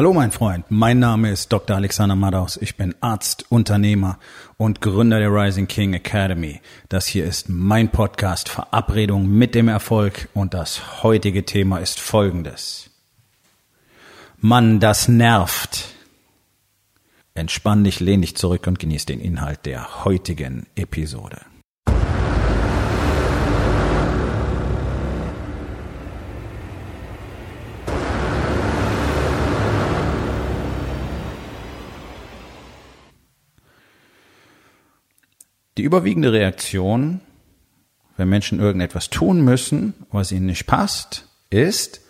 Hallo 0.00 0.14
mein 0.14 0.30
Freund, 0.30 0.64
mein 0.70 0.98
Name 0.98 1.30
ist 1.30 1.52
Dr. 1.52 1.76
Alexander 1.76 2.16
Madaus. 2.16 2.56
Ich 2.56 2.78
bin 2.78 2.94
Arzt, 3.02 3.44
Unternehmer 3.50 4.18
und 4.56 4.80
Gründer 4.80 5.18
der 5.18 5.28
Rising 5.28 5.68
King 5.68 5.92
Academy. 5.92 6.62
Das 6.88 7.06
hier 7.06 7.26
ist 7.26 7.50
mein 7.50 7.90
Podcast 7.90 8.48
Verabredung 8.48 9.28
mit 9.28 9.54
dem 9.54 9.68
Erfolg 9.68 10.30
und 10.32 10.54
das 10.54 11.02
heutige 11.02 11.44
Thema 11.44 11.80
ist 11.80 12.00
folgendes. 12.00 12.88
Mann, 14.38 14.80
das 14.80 15.06
nervt. 15.06 15.94
Entspann 17.34 17.84
dich, 17.84 18.00
lehn 18.00 18.22
dich 18.22 18.36
zurück 18.36 18.66
und 18.68 18.78
genieß 18.78 19.04
den 19.04 19.20
Inhalt 19.20 19.66
der 19.66 20.06
heutigen 20.06 20.66
Episode. 20.76 21.42
Die 35.80 35.86
überwiegende 35.86 36.30
Reaktion, 36.30 37.22
wenn 38.18 38.28
Menschen 38.28 38.60
irgendetwas 38.60 39.08
tun 39.08 39.40
müssen, 39.40 39.94
was 40.10 40.30
ihnen 40.30 40.44
nicht 40.44 40.66
passt, 40.66 41.24
ist, 41.48 42.02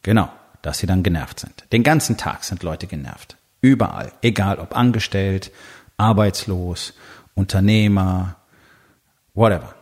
genau, 0.00 0.30
dass 0.62 0.78
sie 0.78 0.86
dann 0.86 1.02
genervt 1.02 1.40
sind. 1.40 1.66
Den 1.72 1.82
ganzen 1.82 2.16
Tag 2.16 2.42
sind 2.42 2.62
Leute 2.62 2.86
genervt. 2.86 3.36
Überall. 3.60 4.12
Egal 4.22 4.58
ob 4.58 4.74
angestellt, 4.74 5.52
arbeitslos, 5.98 6.94
Unternehmer, 7.34 8.36
whatever. 9.34 9.74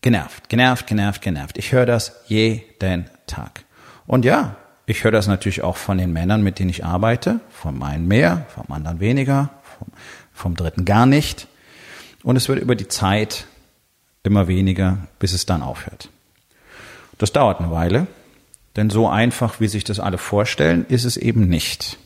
Genervt, 0.00 0.48
genervt, 0.48 0.86
genervt, 0.86 1.22
genervt. 1.22 1.58
Ich 1.58 1.72
höre 1.72 1.86
das 1.86 2.22
jeden 2.28 3.10
Tag. 3.26 3.64
Und 4.06 4.24
ja, 4.24 4.54
ich 4.86 5.02
höre 5.02 5.10
das 5.10 5.26
natürlich 5.26 5.64
auch 5.64 5.76
von 5.76 5.98
den 5.98 6.12
Männern, 6.12 6.44
mit 6.44 6.60
denen 6.60 6.70
ich 6.70 6.84
arbeite. 6.84 7.40
Vom 7.50 7.82
einen 7.82 8.06
mehr, 8.06 8.46
vom 8.54 8.72
anderen 8.72 9.00
weniger, 9.00 9.50
vom, 9.76 9.88
vom 10.32 10.54
dritten 10.54 10.84
gar 10.84 11.06
nicht. 11.06 11.48
Und 12.22 12.36
es 12.36 12.48
wird 12.48 12.60
über 12.60 12.76
die 12.76 12.88
Zeit 12.88 13.46
immer 14.22 14.48
weniger, 14.48 14.98
bis 15.18 15.32
es 15.32 15.46
dann 15.46 15.62
aufhört. 15.62 16.08
Das 17.18 17.32
dauert 17.32 17.60
eine 17.60 17.70
Weile, 17.70 18.06
denn 18.76 18.90
so 18.90 19.08
einfach, 19.08 19.60
wie 19.60 19.68
sich 19.68 19.84
das 19.84 20.00
alle 20.00 20.18
vorstellen, 20.18 20.86
ist 20.86 21.04
es 21.04 21.16
eben 21.16 21.48
nicht. 21.48 21.98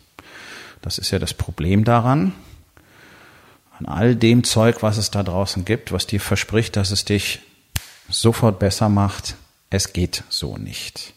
Das 0.83 0.99
ist 0.99 1.11
ja 1.11 1.19
das 1.19 1.35
Problem 1.35 1.85
daran. 1.85 2.33
An 3.79 3.87
all 3.87 4.17
dem 4.17 4.45
Zeug, 4.45 4.83
was 4.83 4.97
es 4.97 5.11
da 5.11 5.23
draußen 5.23 5.65
gibt, 5.65 5.93
was 5.93 6.07
dir 6.07 6.21
verspricht, 6.21 6.77
dass 6.77 6.91
es 6.91 7.05
dich 7.05 7.41
sofort 8.09 8.59
besser 8.59 8.89
macht, 8.89 9.37
es 9.69 9.93
geht 9.93 10.25
so 10.29 10.57
nicht. 10.57 11.15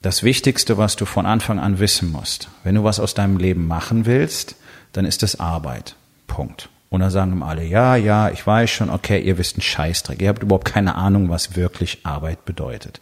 Das 0.00 0.22
Wichtigste, 0.22 0.78
was 0.78 0.96
du 0.96 1.06
von 1.06 1.26
Anfang 1.26 1.58
an 1.58 1.78
wissen 1.78 2.12
musst, 2.12 2.48
wenn 2.62 2.74
du 2.74 2.84
was 2.84 3.00
aus 3.00 3.14
deinem 3.14 3.36
Leben 3.36 3.66
machen 3.66 4.06
willst, 4.06 4.56
dann 4.92 5.04
ist 5.04 5.22
es 5.22 5.40
Arbeit. 5.40 5.96
Punkt. 6.26 6.68
Und 6.94 7.00
dann 7.00 7.10
sagen 7.10 7.42
alle, 7.42 7.64
ja, 7.64 7.96
ja, 7.96 8.30
ich 8.30 8.46
weiß 8.46 8.70
schon, 8.70 8.88
okay, 8.88 9.20
ihr 9.20 9.36
wisst 9.36 9.56
einen 9.56 9.62
Scheißdreck. 9.62 10.22
Ihr 10.22 10.28
habt 10.28 10.44
überhaupt 10.44 10.64
keine 10.64 10.94
Ahnung, 10.94 11.28
was 11.28 11.56
wirklich 11.56 12.06
Arbeit 12.06 12.44
bedeutet. 12.44 13.00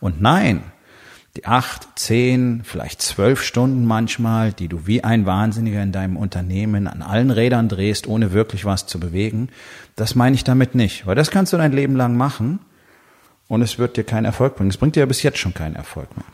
Und 0.00 0.20
nein, 0.20 0.64
die 1.36 1.46
acht, 1.46 1.86
zehn, 1.94 2.62
vielleicht 2.64 3.00
zwölf 3.00 3.44
Stunden 3.44 3.84
manchmal, 3.84 4.52
die 4.52 4.66
du 4.66 4.88
wie 4.88 5.04
ein 5.04 5.24
Wahnsinniger 5.24 5.80
in 5.80 5.92
deinem 5.92 6.16
Unternehmen 6.16 6.88
an 6.88 7.00
allen 7.00 7.30
Rädern 7.30 7.68
drehst, 7.68 8.08
ohne 8.08 8.32
wirklich 8.32 8.64
was 8.64 8.86
zu 8.86 8.98
bewegen, 8.98 9.50
das 9.94 10.16
meine 10.16 10.34
ich 10.34 10.42
damit 10.42 10.74
nicht. 10.74 11.06
Weil 11.06 11.14
das 11.14 11.30
kannst 11.30 11.52
du 11.52 11.58
dein 11.58 11.70
Leben 11.70 11.94
lang 11.94 12.16
machen 12.16 12.58
und 13.46 13.62
es 13.62 13.78
wird 13.78 13.96
dir 13.96 14.02
keinen 14.02 14.24
Erfolg 14.24 14.56
bringen. 14.56 14.70
Es 14.70 14.78
bringt 14.78 14.96
dir 14.96 15.00
ja 15.00 15.06
bis 15.06 15.22
jetzt 15.22 15.38
schon 15.38 15.54
keinen 15.54 15.76
Erfolg 15.76 16.08
mehr. 16.16 16.26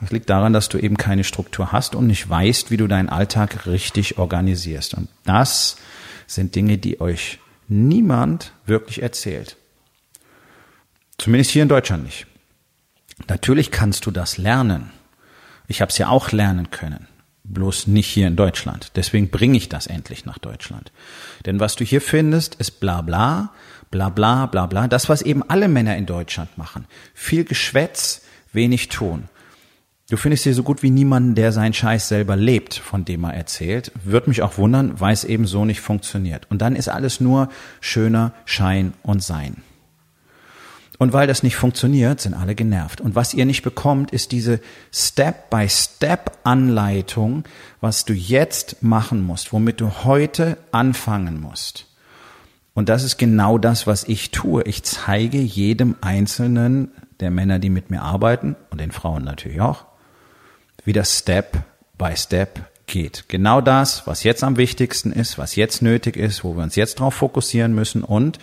Das 0.00 0.10
liegt 0.10 0.30
daran, 0.30 0.54
dass 0.54 0.70
du 0.70 0.78
eben 0.78 0.96
keine 0.96 1.22
Struktur 1.22 1.72
hast 1.72 1.94
und 1.94 2.06
nicht 2.06 2.26
weißt, 2.26 2.70
wie 2.70 2.78
du 2.78 2.86
deinen 2.86 3.10
Alltag 3.10 3.66
richtig 3.66 4.16
organisierst. 4.16 4.94
Und 4.94 5.08
das 5.24 5.76
sind 6.26 6.54
Dinge, 6.54 6.78
die 6.78 7.00
euch 7.00 7.38
niemand 7.68 8.52
wirklich 8.66 9.02
erzählt. 9.02 9.56
Zumindest 11.18 11.50
hier 11.50 11.62
in 11.62 11.68
Deutschland 11.68 12.04
nicht. 12.04 12.26
Natürlich 13.28 13.70
kannst 13.70 14.06
du 14.06 14.10
das 14.10 14.38
lernen. 14.38 14.90
Ich 15.68 15.80
habe 15.80 15.90
es 15.90 15.98
ja 15.98 16.08
auch 16.08 16.32
lernen 16.32 16.70
können, 16.70 17.06
bloß 17.44 17.86
nicht 17.86 18.08
hier 18.08 18.26
in 18.26 18.36
Deutschland. 18.36 18.90
Deswegen 18.96 19.30
bringe 19.30 19.56
ich 19.56 19.68
das 19.68 19.86
endlich 19.86 20.26
nach 20.26 20.38
Deutschland. 20.38 20.92
Denn 21.46 21.60
was 21.60 21.76
du 21.76 21.84
hier 21.84 22.00
findest, 22.00 22.56
ist 22.56 22.80
bla 22.80 23.00
bla, 23.00 23.52
bla 23.90 24.08
bla, 24.08 24.46
bla 24.46 24.66
bla. 24.66 24.88
Das, 24.88 25.08
was 25.08 25.22
eben 25.22 25.42
alle 25.48 25.68
Männer 25.68 25.96
in 25.96 26.06
Deutschland 26.06 26.58
machen. 26.58 26.86
Viel 27.14 27.44
Geschwätz, 27.44 28.22
wenig 28.52 28.88
tun. 28.88 29.28
Du 30.10 30.18
findest 30.18 30.44
hier 30.44 30.52
so 30.54 30.62
gut 30.62 30.82
wie 30.82 30.90
niemanden, 30.90 31.34
der 31.34 31.50
seinen 31.50 31.72
Scheiß 31.72 32.08
selber 32.08 32.36
lebt, 32.36 32.74
von 32.74 33.06
dem 33.06 33.24
er 33.24 33.32
erzählt. 33.32 33.90
Würde 34.04 34.28
mich 34.28 34.42
auch 34.42 34.58
wundern, 34.58 35.00
weil 35.00 35.14
es 35.14 35.24
eben 35.24 35.46
so 35.46 35.64
nicht 35.64 35.80
funktioniert. 35.80 36.46
Und 36.50 36.60
dann 36.60 36.76
ist 36.76 36.88
alles 36.88 37.20
nur 37.20 37.48
schöner 37.80 38.34
Schein 38.44 38.92
und 39.02 39.22
Sein. 39.22 39.62
Und 40.98 41.14
weil 41.14 41.26
das 41.26 41.42
nicht 41.42 41.56
funktioniert, 41.56 42.20
sind 42.20 42.34
alle 42.34 42.54
genervt. 42.54 43.00
Und 43.00 43.14
was 43.14 43.32
ihr 43.34 43.46
nicht 43.46 43.62
bekommt, 43.62 44.10
ist 44.10 44.32
diese 44.32 44.60
Step-by-Step-Anleitung, 44.92 47.44
was 47.80 48.04
du 48.04 48.12
jetzt 48.12 48.82
machen 48.82 49.24
musst, 49.24 49.54
womit 49.54 49.80
du 49.80 50.04
heute 50.04 50.58
anfangen 50.70 51.40
musst. 51.40 51.86
Und 52.74 52.90
das 52.90 53.04
ist 53.04 53.16
genau 53.16 53.58
das, 53.58 53.86
was 53.86 54.04
ich 54.04 54.32
tue. 54.32 54.64
Ich 54.64 54.82
zeige 54.82 55.38
jedem 55.38 55.96
Einzelnen 56.00 56.90
der 57.20 57.30
Männer, 57.30 57.58
die 57.58 57.70
mit 57.70 57.90
mir 57.90 58.02
arbeiten 58.02 58.56
und 58.70 58.80
den 58.80 58.92
Frauen 58.92 59.24
natürlich 59.24 59.60
auch, 59.60 59.86
wie 60.84 60.92
das 60.92 61.18
Step 61.18 61.58
by 61.98 62.16
Step 62.16 62.60
geht. 62.86 63.24
Genau 63.28 63.60
das, 63.60 64.06
was 64.06 64.24
jetzt 64.24 64.44
am 64.44 64.56
wichtigsten 64.56 65.12
ist, 65.12 65.38
was 65.38 65.56
jetzt 65.56 65.82
nötig 65.82 66.16
ist, 66.16 66.44
wo 66.44 66.54
wir 66.56 66.62
uns 66.62 66.76
jetzt 66.76 67.00
drauf 67.00 67.14
fokussieren 67.14 67.74
müssen 67.74 68.04
und 68.04 68.38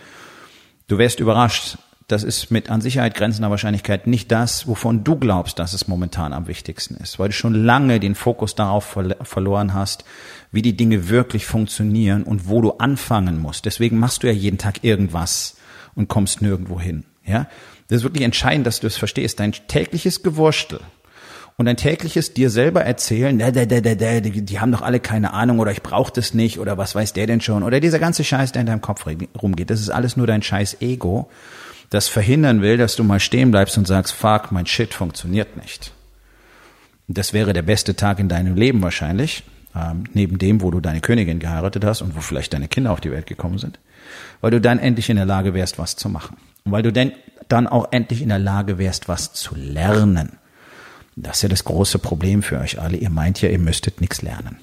du 0.88 0.98
wärst 0.98 1.20
überrascht, 1.20 1.78
das 2.08 2.24
ist 2.24 2.52
mit 2.52 2.70
an 2.70 2.82
Sicherheit 2.82 3.16
grenzender 3.16 3.50
Wahrscheinlichkeit 3.50 4.06
nicht 4.06 4.32
das, 4.32 4.68
wovon 4.68 5.06
du 5.06 5.16
glaubst, 5.16 5.60
dass 5.60 5.72
es 5.72 5.88
momentan 5.88 6.34
am 6.34 6.48
wichtigsten 6.48 6.96
ist, 6.96 7.20
weil 7.20 7.30
du 7.30 7.34
schon 7.34 7.54
lange 7.54 8.02
den 8.02 8.16
Fokus 8.16 8.54
darauf 8.54 8.98
verloren 9.22 9.74
hast, 9.74 10.04
wie 10.52 10.62
die 10.62 10.76
Dinge 10.76 11.08
wirklich 11.08 11.46
funktionieren 11.46 12.24
und 12.24 12.50
wo 12.50 12.62
du 12.62 12.72
anfangen 12.72 13.40
musst. 13.40 13.66
Deswegen 13.66 13.98
machst 13.98 14.24
du 14.24 14.28
ja 14.28 14.34
jeden 14.34 14.58
Tag 14.58 14.84
irgendwas 14.84 15.56
und 15.96 16.10
kommst 16.10 16.42
nirgendwo 16.42 16.82
hin. 16.82 17.06
Ja, 17.26 17.48
das 17.88 18.00
ist 18.00 18.04
wirklich 18.04 18.24
entscheidend, 18.24 18.68
dass 18.68 18.82
du 18.82 18.88
es 18.88 18.98
verstehst. 18.98 19.40
Dein 19.40 19.54
tägliches 19.54 20.24
Gewurstel, 20.24 20.82
und 21.58 21.68
ein 21.68 21.78
tägliches 21.78 22.34
dir 22.34 22.50
selber 22.50 22.84
erzählen, 22.84 23.38
da, 23.38 23.52
da, 23.52 23.66
da, 23.66 23.82
da, 23.82 23.96
da, 23.96 24.20
die, 24.20 24.42
die 24.42 24.60
haben 24.60 24.72
doch 24.72 24.82
alle 24.82 25.00
keine 25.00 25.34
Ahnung 25.34 25.60
oder 25.60 25.72
ich 25.72 25.84
brauche 25.84 26.12
das 26.12 26.34
nicht 26.34 26.60
oder 26.60 26.78
was 26.78 26.96
weiß 26.96 27.14
der 27.14 27.28
denn 27.28 27.42
schon 27.42 27.64
oder 27.64 27.80
dieser 27.80 28.00
ganze 28.00 28.24
Scheiß, 28.24 28.52
der 28.52 28.62
in 28.62 28.68
deinem 28.68 28.82
Kopf 28.82 29.06
rumgeht, 29.42 29.70
das 29.70 29.80
ist 29.80 29.90
alles 29.90 30.18
nur 30.18 30.28
dein 30.28 30.42
scheiß 30.42 30.82
Ego, 30.82 31.30
das 31.90 32.08
verhindern 32.08 32.62
will, 32.62 32.78
dass 32.78 32.96
du 32.96 33.04
mal 33.04 33.20
stehen 33.20 33.52
bleibst 33.52 33.78
und 33.78 33.86
sagst, 33.86 34.14
fuck, 34.14 34.52
mein 34.52 34.66
Shit 34.66 34.94
funktioniert 34.94 35.58
nicht. 35.58 35.92
Das 37.08 37.34
wäre 37.34 37.52
der 37.54 37.64
beste 37.64 37.96
Tag 37.96 38.20
in 38.20 38.30
deinem 38.30 38.56
Leben 38.56 38.82
wahrscheinlich, 38.82 39.44
ähm, 39.76 40.06
neben 40.14 40.38
dem, 40.38 40.62
wo 40.62 40.72
du 40.72 40.80
deine 40.80 41.02
Königin 41.02 41.40
geheiratet 41.40 41.84
hast 41.84 42.02
und 42.02 42.16
wo 42.16 42.22
vielleicht 42.22 42.54
deine 42.54 42.70
Kinder 42.70 42.92
auf 42.92 43.02
die 43.02 43.12
Welt 43.12 43.28
gekommen 43.28 43.58
sind, 43.58 43.80
weil 44.40 44.52
du 44.52 44.62
dann 44.62 44.80
endlich 44.80 45.10
in 45.10 45.18
der 45.18 45.26
Lage 45.26 45.54
wärst, 45.54 45.78
was 45.78 45.98
zu 45.98 46.08
machen. 46.08 46.38
Und 46.64 46.72
weil 46.72 46.84
du 46.84 46.94
denn 46.94 47.12
dann 47.50 47.68
auch 47.68 47.92
endlich 47.92 48.22
in 48.22 48.30
der 48.30 48.40
Lage 48.40 48.78
wärst, 48.78 49.10
was 49.10 49.34
zu 49.34 49.56
lernen. 49.56 50.38
Das 51.16 51.38
ist 51.38 51.44
ja 51.44 51.50
das 51.50 51.64
große 51.64 52.00
Problem 52.00 52.42
für 52.42 52.60
euch 52.60 52.80
alle. 52.80 52.98
Ihr 52.98 53.10
meint 53.10 53.42
ja, 53.42 53.50
ihr 53.50 53.60
müsstet 53.60 54.02
nichts 54.02 54.22
lernen. 54.22 54.58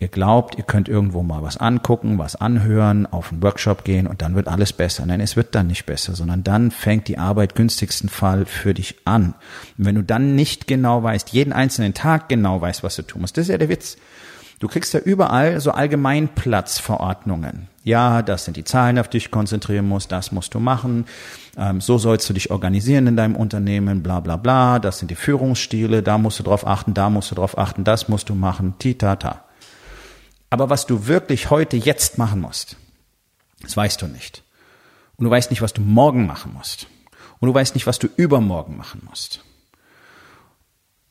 Ihr 0.00 0.08
glaubt, 0.08 0.58
ihr 0.58 0.64
könnt 0.64 0.88
irgendwo 0.88 1.22
mal 1.22 1.42
was 1.42 1.56
angucken, 1.56 2.18
was 2.18 2.36
anhören, 2.36 3.06
auf 3.06 3.32
einen 3.32 3.42
Workshop 3.42 3.84
gehen 3.84 4.06
und 4.06 4.22
dann 4.22 4.34
wird 4.34 4.48
alles 4.48 4.72
besser. 4.72 5.06
Nein, 5.06 5.20
es 5.20 5.36
wird 5.36 5.54
dann 5.54 5.68
nicht 5.68 5.86
besser, 5.86 6.14
sondern 6.14 6.42
dann 6.42 6.70
fängt 6.70 7.08
die 7.08 7.16
Arbeit 7.16 7.54
günstigsten 7.54 8.08
Fall 8.08 8.44
für 8.44 8.74
dich 8.74 8.96
an. 9.04 9.34
Und 9.78 9.86
wenn 9.86 9.94
du 9.94 10.02
dann 10.02 10.34
nicht 10.34 10.66
genau 10.66 11.02
weißt, 11.02 11.30
jeden 11.30 11.52
einzelnen 11.52 11.94
Tag 11.94 12.28
genau 12.28 12.60
weißt, 12.60 12.82
was 12.82 12.96
du 12.96 13.02
tun 13.02 13.22
musst, 13.22 13.36
das 13.36 13.44
ist 13.44 13.50
ja 13.50 13.58
der 13.58 13.68
Witz. 13.68 13.96
Du 14.58 14.68
kriegst 14.68 14.94
ja 14.94 15.00
überall 15.00 15.60
so 15.60 15.70
Allgemeinplatzverordnungen. 15.70 17.68
Ja, 17.82 18.22
das 18.22 18.44
sind 18.44 18.56
die 18.56 18.64
Zahlen, 18.64 18.98
auf 18.98 19.08
die 19.08 19.18
ich 19.18 19.30
konzentrieren 19.30 19.86
muss, 19.86 20.08
das 20.08 20.32
musst 20.32 20.54
du 20.54 20.60
machen, 20.60 21.06
ähm, 21.56 21.80
so 21.80 21.98
sollst 21.98 22.28
du 22.28 22.34
dich 22.34 22.50
organisieren 22.50 23.06
in 23.06 23.16
deinem 23.16 23.36
Unternehmen, 23.36 24.02
bla 24.02 24.20
bla 24.20 24.36
bla, 24.36 24.78
das 24.78 24.98
sind 24.98 25.10
die 25.10 25.14
Führungsstile, 25.14 26.02
da 26.02 26.18
musst 26.18 26.38
du 26.38 26.42
drauf 26.42 26.66
achten, 26.66 26.94
da 26.94 27.10
musst 27.10 27.30
du 27.30 27.34
drauf 27.34 27.58
achten, 27.58 27.84
das 27.84 28.08
musst 28.08 28.28
du 28.28 28.34
machen, 28.34 28.74
titata. 28.78 29.44
Aber 30.50 30.70
was 30.70 30.86
du 30.86 31.06
wirklich 31.06 31.50
heute 31.50 31.76
jetzt 31.76 32.18
machen 32.18 32.40
musst, 32.40 32.76
das 33.62 33.76
weißt 33.76 34.02
du 34.02 34.06
nicht. 34.06 34.42
Und 35.16 35.24
du 35.24 35.30
weißt 35.30 35.50
nicht, 35.50 35.62
was 35.62 35.72
du 35.72 35.80
morgen 35.80 36.26
machen 36.26 36.52
musst. 36.54 36.86
Und 37.40 37.48
du 37.48 37.54
weißt 37.54 37.74
nicht, 37.74 37.86
was 37.86 37.98
du 37.98 38.08
übermorgen 38.16 38.76
machen 38.76 39.02
musst. 39.08 39.44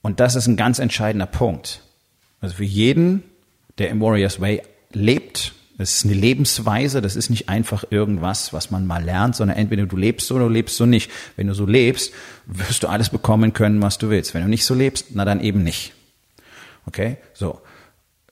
Und 0.01 0.19
das 0.19 0.36
ist 0.36 0.48
ein 0.48 0.57
ganz 0.57 0.80
entscheidender 0.80 1.25
Punkt. 1.25 1.81
Also 2.42 2.56
für 2.56 2.66
jeden, 2.66 3.24
der 3.78 3.90
im 3.90 4.01
Warriors 4.01 4.42
Way 4.42 4.62
lebt 4.92 5.54
Es 5.77 5.95
ist 5.95 6.05
eine 6.05 6.13
Lebensweise, 6.13 7.01
das 7.01 7.15
ist 7.15 7.29
nicht 7.29 7.49
einfach 7.49 7.83
irgendwas, 7.89 8.53
was 8.53 8.69
man 8.69 8.85
mal 8.85 9.03
lernt, 9.03 9.35
sondern 9.35 9.57
entweder 9.57 9.85
du 9.87 9.97
lebst 9.97 10.27
so 10.27 10.35
oder 10.35 10.45
du 10.45 10.51
lebst 10.51 10.77
so 10.77 10.85
nicht. 10.85 11.09
Wenn 11.35 11.47
du 11.47 11.55
so 11.55 11.65
lebst, 11.65 12.13
wirst 12.45 12.83
du 12.83 12.87
alles 12.87 13.09
bekommen 13.09 13.53
können, 13.53 13.81
was 13.81 13.97
du 13.97 14.09
willst. 14.09 14.33
Wenn 14.33 14.43
du 14.43 14.49
nicht 14.49 14.65
so 14.65 14.75
lebst, 14.75 15.07
na 15.15 15.25
dann 15.25 15.41
eben 15.41 15.63
nicht. 15.63 15.93
Okay? 16.85 17.17
So. 17.33 17.59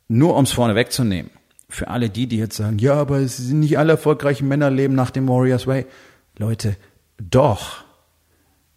Nur 0.08 0.36
ums 0.36 0.52
vorne 0.52 0.76
wegzunehmen. 0.76 1.32
Für 1.68 1.88
alle 1.88 2.10
die, 2.10 2.28
die 2.28 2.38
jetzt 2.38 2.58
sagen, 2.58 2.78
ja, 2.78 2.94
aber 2.94 3.20
es 3.20 3.38
sind 3.38 3.62
nicht 3.62 3.80
alle 3.80 3.94
erfolgreichen 3.94 4.48
Männer 4.48 4.70
leben 4.70 4.94
nach 4.94 5.10
dem 5.10 5.28
Warriors 5.28 5.66
Way. 5.66 5.86
Leute, 6.38 6.76
doch. 7.18 7.84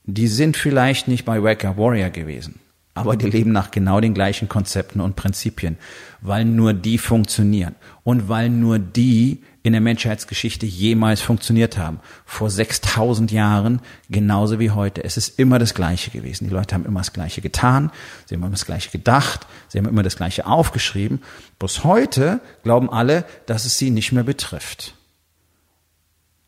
Die 0.05 0.29
sind 0.29 0.57
vielleicht 0.57 1.09
nicht 1.09 1.25
bei 1.25 1.43
Wake 1.43 1.65
Up 1.65 1.77
Warrior 1.77 2.11
gewesen 2.11 2.61
aber 2.95 3.17
die 3.17 3.29
leben 3.29 3.51
nach 3.51 3.73
genau 3.73 4.01
den 4.01 4.15
gleichen 4.15 4.49
Konzepten 4.49 5.01
und 5.01 5.17
Prinzipien, 5.17 5.77
weil 6.21 6.45
nur 6.45 6.73
die 6.73 6.99
funktionieren 6.99 7.75
und 8.05 8.29
weil 8.29 8.49
nur 8.49 8.79
die 8.79 9.43
in 9.65 9.73
der 9.73 9.81
Menschheitsgeschichte 9.81 10.67
jemals 10.67 11.21
funktioniert 11.21 11.77
haben. 11.77 11.99
Vor 12.25 12.51
6000 12.51 13.33
Jahren 13.33 13.81
genauso 14.11 14.61
wie 14.61 14.71
heute. 14.71 15.03
Es 15.03 15.17
ist 15.17 15.39
immer 15.39 15.59
das 15.59 15.75
Gleiche 15.75 16.11
gewesen. 16.11 16.45
Die 16.45 16.55
Leute 16.55 16.75
haben 16.75 16.85
immer 16.85 17.01
das 17.01 17.13
Gleiche 17.13 17.41
getan, 17.41 17.91
sie 18.27 18.35
haben 18.35 18.43
immer 18.43 18.51
das 18.51 18.67
Gleiche 18.67 18.91
gedacht, 18.91 19.47
sie 19.69 19.79
haben 19.79 19.89
immer 19.89 20.03
das 20.03 20.17
Gleiche 20.17 20.47
aufgeschrieben. 20.47 21.23
Bloß 21.59 21.83
heute 21.83 22.41
glauben 22.63 22.91
alle, 22.91 23.25
dass 23.47 23.65
es 23.65 23.77
sie 23.77 23.91
nicht 23.91 24.13
mehr 24.13 24.25
betrifft. 24.25 24.95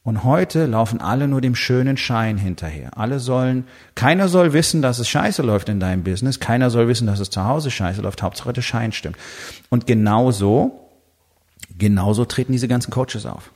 Und 0.06 0.23
heute 0.23 0.67
laufen 0.67 1.00
alle 1.00 1.26
nur 1.26 1.41
dem 1.41 1.56
schönen 1.56 1.97
Schein 1.97 2.38
hinterher. 2.38 2.97
Alle 2.97 3.19
sollen, 3.19 3.64
keiner 3.97 4.29
soll 4.29 4.53
wissen, 4.53 4.81
dass 4.81 5.00
es 5.00 5.08
scheiße 5.08 5.43
läuft 5.43 5.69
in 5.69 5.81
deinem 5.81 6.05
Business. 6.05 6.38
Keiner 6.38 6.70
soll 6.70 6.87
wissen, 6.87 7.08
dass 7.08 7.19
es 7.19 7.29
zu 7.29 7.43
Hause 7.43 7.73
scheiße 7.73 8.03
läuft. 8.03 8.23
Hauptsache 8.23 8.53
der 8.53 8.62
Schein 8.62 8.93
stimmt. 8.93 9.17
Und 9.69 9.88
genauso, 9.88 10.93
genauso 11.76 12.25
treten 12.25 12.53
diese 12.53 12.69
ganzen 12.69 12.93
Coaches 12.93 13.26
auf. 13.26 13.50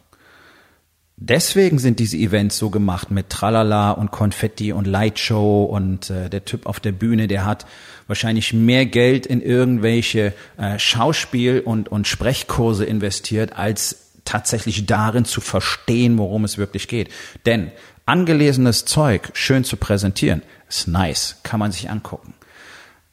Deswegen 1.17 1.79
sind 1.79 2.01
diese 2.01 2.17
Events 2.17 2.59
so 2.59 2.69
gemacht 2.69 3.13
mit 3.13 3.31
Tralala 3.31 3.93
und 3.93 4.11
Konfetti 4.11 4.73
und 4.73 4.89
Lightshow 4.89 5.63
und 5.67 6.11
äh, 6.11 6.31
der 6.31 6.45
Typ 6.47 6.67
auf 6.67 6.81
der 6.81 6.91
Bühne, 6.91 7.29
der 7.29 7.45
hat 7.45 7.65
wahrscheinlich 8.09 8.53
mehr 8.53 8.87
Geld 8.87 9.25
in 9.25 9.41
irgendwelche 9.41 10.33
äh, 10.57 10.81
Schauspiel- 10.81 11.61
und, 11.61 11.91
und 11.91 12.09
Sprechkurse 12.09 12.87
investiert 12.87 13.57
als 13.57 14.10
tatsächlich 14.25 14.87
darin 14.87 15.25
zu 15.25 15.41
verstehen, 15.41 16.19
worum 16.19 16.45
es 16.45 16.59
wirklich 16.59 16.89
geht. 16.89 17.11
Denn 17.47 17.73
angelesenes 18.07 18.85
Zeug 18.85 19.31
schön 19.35 19.65
zu 19.65 19.77
präsentieren, 19.77 20.43
ist 20.69 20.89
nice, 20.89 21.37
kann 21.43 21.61
man 21.61 21.73
sich 21.73 21.91
angucken. 21.91 22.35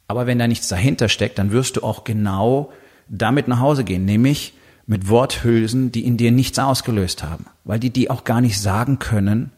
Aber 0.07 0.25
wenn 0.25 0.39
da 0.39 0.48
nichts 0.48 0.68
dahinter 0.68 1.09
steckt, 1.09 1.38
dann 1.38 1.51
wirst 1.51 1.77
du 1.77 1.83
auch 1.83 2.04
genau 2.04 2.71
damit 3.07 3.48
nach 3.48 3.59
Hause 3.59 3.83
gehen, 3.83 4.06
nämlich 4.06 4.54
mit 4.86 5.09
Worthülsen, 5.09 5.92
die 5.92 6.06
in 6.06 6.18
dir 6.18 6.31
nichts 6.31 6.57
ausgelöst 6.59 7.24
haben, 7.24 7.45
weil 7.65 7.80
die 7.80 7.89
die 7.89 8.09
auch 8.09 8.24
gar 8.24 8.42
nicht 8.42 8.59
sagen 8.59 9.00
können, 9.00 9.51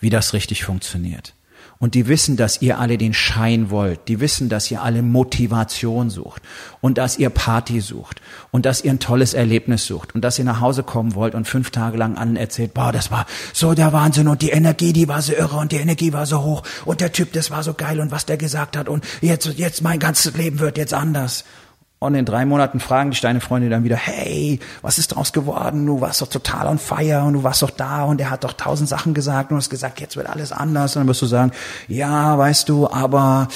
wie 0.00 0.10
das 0.10 0.34
richtig 0.34 0.64
funktioniert. 0.64 1.34
Und 1.78 1.94
die 1.94 2.08
wissen, 2.08 2.36
dass 2.36 2.60
ihr 2.60 2.78
alle 2.78 2.98
den 2.98 3.14
Schein 3.14 3.70
wollt. 3.70 4.08
Die 4.08 4.18
wissen, 4.18 4.48
dass 4.48 4.70
ihr 4.70 4.82
alle 4.82 5.02
Motivation 5.02 6.10
sucht. 6.10 6.42
Und 6.80 6.98
dass 6.98 7.18
ihr 7.18 7.30
Party 7.30 7.80
sucht. 7.80 8.20
Und 8.50 8.66
dass 8.66 8.82
ihr 8.82 8.90
ein 8.90 8.98
tolles 8.98 9.32
Erlebnis 9.32 9.86
sucht. 9.86 10.14
Und 10.14 10.22
dass 10.22 10.38
ihr 10.38 10.44
nach 10.44 10.60
Hause 10.60 10.82
kommen 10.82 11.14
wollt 11.14 11.34
und 11.34 11.46
fünf 11.46 11.70
Tage 11.70 11.96
lang 11.96 12.16
an 12.16 12.36
erzählt, 12.36 12.74
boah, 12.74 12.90
das 12.90 13.10
war 13.10 13.26
so 13.52 13.74
der 13.74 13.92
Wahnsinn 13.92 14.26
und 14.26 14.42
die 14.42 14.50
Energie, 14.50 14.92
die 14.92 15.08
war 15.08 15.22
so 15.22 15.32
irre 15.32 15.56
und 15.56 15.70
die 15.70 15.76
Energie 15.76 16.12
war 16.12 16.26
so 16.26 16.42
hoch. 16.42 16.62
Und 16.84 17.00
der 17.00 17.12
Typ, 17.12 17.32
das 17.32 17.50
war 17.50 17.62
so 17.62 17.74
geil 17.74 18.00
und 18.00 18.10
was 18.10 18.26
der 18.26 18.36
gesagt 18.36 18.76
hat. 18.76 18.88
Und 18.88 19.04
jetzt, 19.20 19.46
jetzt 19.56 19.82
mein 19.82 20.00
ganzes 20.00 20.36
Leben 20.36 20.58
wird 20.58 20.78
jetzt 20.78 20.94
anders. 20.94 21.44
Und 22.00 22.14
in 22.14 22.24
drei 22.24 22.44
Monaten 22.44 22.78
fragen 22.78 23.10
dich 23.10 23.20
deine 23.20 23.40
Freunde 23.40 23.68
dann 23.68 23.82
wieder, 23.82 23.96
hey, 23.96 24.60
was 24.82 24.98
ist 24.98 25.08
draus 25.08 25.32
geworden? 25.32 25.84
Du 25.84 26.00
warst 26.00 26.22
doch 26.22 26.28
total 26.28 26.68
on 26.68 26.78
fire 26.78 27.24
und 27.24 27.32
du 27.32 27.42
warst 27.42 27.60
doch 27.62 27.70
da 27.70 28.04
und 28.04 28.20
er 28.20 28.30
hat 28.30 28.44
doch 28.44 28.52
tausend 28.52 28.88
Sachen 28.88 29.14
gesagt 29.14 29.50
und 29.50 29.56
du 29.56 29.58
hast 29.58 29.68
gesagt, 29.68 30.00
jetzt 30.00 30.16
wird 30.16 30.28
alles 30.28 30.52
anders. 30.52 30.94
Und 30.94 31.00
dann 31.00 31.08
wirst 31.08 31.22
du 31.22 31.26
sagen, 31.26 31.50
ja, 31.88 32.38
weißt 32.38 32.68
du, 32.68 32.88
aber 32.88 33.48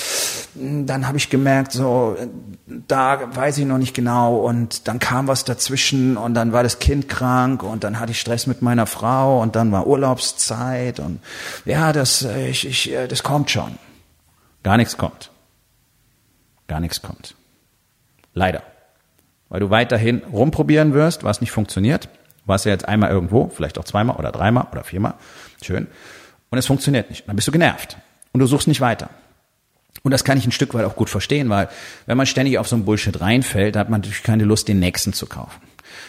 hm, 0.54 0.86
dann 0.86 1.06
habe 1.06 1.18
ich 1.18 1.30
gemerkt, 1.30 1.70
so, 1.70 2.16
da 2.66 3.20
weiß 3.32 3.58
ich 3.58 3.64
noch 3.64 3.78
nicht 3.78 3.94
genau 3.94 4.36
und 4.38 4.88
dann 4.88 4.98
kam 4.98 5.28
was 5.28 5.44
dazwischen 5.44 6.16
und 6.16 6.34
dann 6.34 6.52
war 6.52 6.64
das 6.64 6.80
Kind 6.80 7.08
krank 7.08 7.62
und 7.62 7.84
dann 7.84 8.00
hatte 8.00 8.10
ich 8.10 8.20
Stress 8.20 8.48
mit 8.48 8.60
meiner 8.60 8.86
Frau 8.86 9.40
und 9.40 9.54
dann 9.54 9.70
war 9.70 9.86
Urlaubszeit 9.86 10.98
und 10.98 11.20
ja, 11.64 11.92
das, 11.92 12.22
äh, 12.22 12.48
ich, 12.48 12.66
ich, 12.66 12.92
äh, 12.92 13.06
das 13.06 13.22
kommt 13.22 13.52
schon. 13.52 13.78
Gar 14.64 14.78
nichts 14.78 14.96
kommt. 14.96 15.30
Gar 16.66 16.80
nichts 16.80 17.02
kommt. 17.02 17.36
Leider. 18.34 18.62
Weil 19.48 19.60
du 19.60 19.70
weiterhin 19.70 20.22
rumprobieren 20.32 20.94
wirst, 20.94 21.24
was 21.24 21.40
nicht 21.40 21.50
funktioniert. 21.50 22.08
Warst 22.46 22.64
ja 22.64 22.72
jetzt 22.72 22.88
einmal 22.88 23.10
irgendwo, 23.10 23.48
vielleicht 23.48 23.78
auch 23.78 23.84
zweimal 23.84 24.16
oder 24.16 24.32
dreimal 24.32 24.66
oder 24.72 24.84
viermal. 24.84 25.14
Schön. 25.62 25.86
Und 26.50 26.58
es 26.58 26.66
funktioniert 26.66 27.10
nicht. 27.10 27.28
Dann 27.28 27.36
bist 27.36 27.48
du 27.48 27.52
genervt. 27.52 27.96
Und 28.32 28.40
du 28.40 28.46
suchst 28.46 28.68
nicht 28.68 28.80
weiter. 28.80 29.10
Und 30.02 30.10
das 30.10 30.24
kann 30.24 30.38
ich 30.38 30.46
ein 30.46 30.52
Stück 30.52 30.74
weit 30.74 30.84
auch 30.84 30.96
gut 30.96 31.10
verstehen, 31.10 31.48
weil 31.48 31.68
wenn 32.06 32.16
man 32.16 32.26
ständig 32.26 32.58
auf 32.58 32.66
so 32.66 32.74
ein 32.76 32.84
Bullshit 32.84 33.20
reinfällt, 33.20 33.76
hat 33.76 33.88
man 33.88 34.00
natürlich 34.00 34.22
keine 34.22 34.44
Lust, 34.44 34.66
den 34.68 34.80
nächsten 34.80 35.12
zu 35.12 35.26
kaufen. 35.26 35.60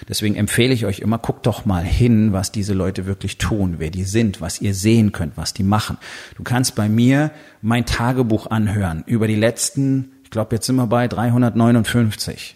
Deswegen 0.08 0.36
empfehle 0.36 0.74
ich 0.74 0.86
euch 0.86 1.00
immer, 1.00 1.18
guckt 1.18 1.46
doch 1.46 1.66
mal 1.66 1.84
hin, 1.84 2.34
was 2.34 2.52
diese 2.52 2.74
Leute 2.74 3.06
wirklich 3.06 3.38
tun, 3.38 3.76
wer 3.78 3.90
die 3.90 4.04
sind, 4.04 4.42
was 4.42 4.62
ihr 4.62 4.74
sehen 4.74 5.12
könnt, 5.12 5.38
was 5.38 5.54
die 5.54 5.64
machen. 5.64 5.98
Du 6.36 6.44
kannst 6.44 6.76
bei 6.76 6.90
mir 6.90 7.32
mein 7.62 7.86
Tagebuch 7.86 8.48
anhören 8.48 9.04
über 9.06 9.28
die 9.28 9.36
letzten 9.36 10.14
glaube, 10.34 10.56
jetzt 10.56 10.66
sind 10.66 10.76
wir 10.76 10.88
bei 10.88 11.08
359. 11.08 12.56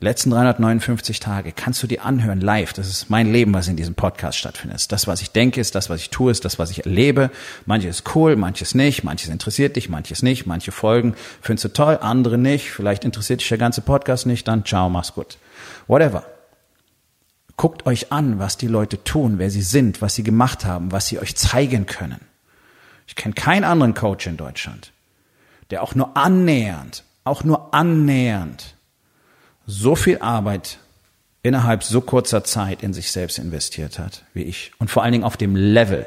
letzten 0.00 0.30
359 0.30 1.20
Tage 1.20 1.52
kannst 1.52 1.82
du 1.82 1.86
dir 1.86 2.02
anhören 2.02 2.40
live. 2.40 2.72
Das 2.72 2.88
ist 2.88 3.10
mein 3.10 3.30
Leben, 3.30 3.52
was 3.52 3.68
in 3.68 3.76
diesem 3.76 3.94
Podcast 3.94 4.38
stattfindet. 4.38 4.90
Das, 4.90 5.06
was 5.06 5.20
ich 5.20 5.30
denke, 5.30 5.60
ist 5.60 5.74
das, 5.74 5.90
was 5.90 6.00
ich 6.00 6.08
tue, 6.08 6.30
ist 6.30 6.46
das, 6.46 6.58
was 6.58 6.70
ich 6.70 6.86
erlebe. 6.86 7.30
Manches 7.66 7.98
ist 7.98 8.16
cool, 8.16 8.36
manches 8.36 8.74
nicht, 8.74 9.04
manches 9.04 9.28
interessiert 9.28 9.76
dich, 9.76 9.90
manches 9.90 10.22
nicht. 10.22 10.46
Manche 10.46 10.72
Folgen 10.72 11.14
findest 11.42 11.66
du 11.66 11.68
toll, 11.68 11.98
andere 12.00 12.38
nicht. 12.38 12.70
Vielleicht 12.70 13.04
interessiert 13.04 13.42
dich 13.42 13.48
der 13.50 13.58
ganze 13.58 13.82
Podcast 13.82 14.24
nicht, 14.24 14.48
dann 14.48 14.64
ciao, 14.64 14.88
mach's 14.88 15.12
gut. 15.12 15.36
Whatever. 15.86 16.24
Guckt 17.58 17.84
euch 17.84 18.10
an, 18.10 18.38
was 18.38 18.56
die 18.56 18.68
Leute 18.68 19.04
tun, 19.04 19.34
wer 19.36 19.50
sie 19.50 19.60
sind, 19.60 20.00
was 20.00 20.14
sie 20.14 20.22
gemacht 20.22 20.64
haben, 20.64 20.90
was 20.90 21.08
sie 21.08 21.18
euch 21.18 21.36
zeigen 21.36 21.84
können. 21.84 22.20
Ich 23.06 23.14
kenne 23.14 23.34
keinen 23.34 23.64
anderen 23.64 23.92
Coach 23.92 24.26
in 24.26 24.38
Deutschland, 24.38 24.92
der 25.70 25.82
auch 25.82 25.94
nur 25.94 26.16
annähernd 26.16 27.04
auch 27.24 27.44
nur 27.44 27.74
annähernd 27.74 28.74
so 29.66 29.94
viel 29.94 30.18
Arbeit 30.18 30.78
innerhalb 31.42 31.82
so 31.82 32.00
kurzer 32.00 32.44
Zeit 32.44 32.82
in 32.82 32.92
sich 32.92 33.12
selbst 33.12 33.38
investiert 33.38 33.98
hat 33.98 34.24
wie 34.34 34.42
ich. 34.42 34.72
Und 34.78 34.90
vor 34.90 35.02
allen 35.02 35.12
Dingen 35.12 35.24
auf 35.24 35.36
dem 35.36 35.56
Level, 35.56 36.06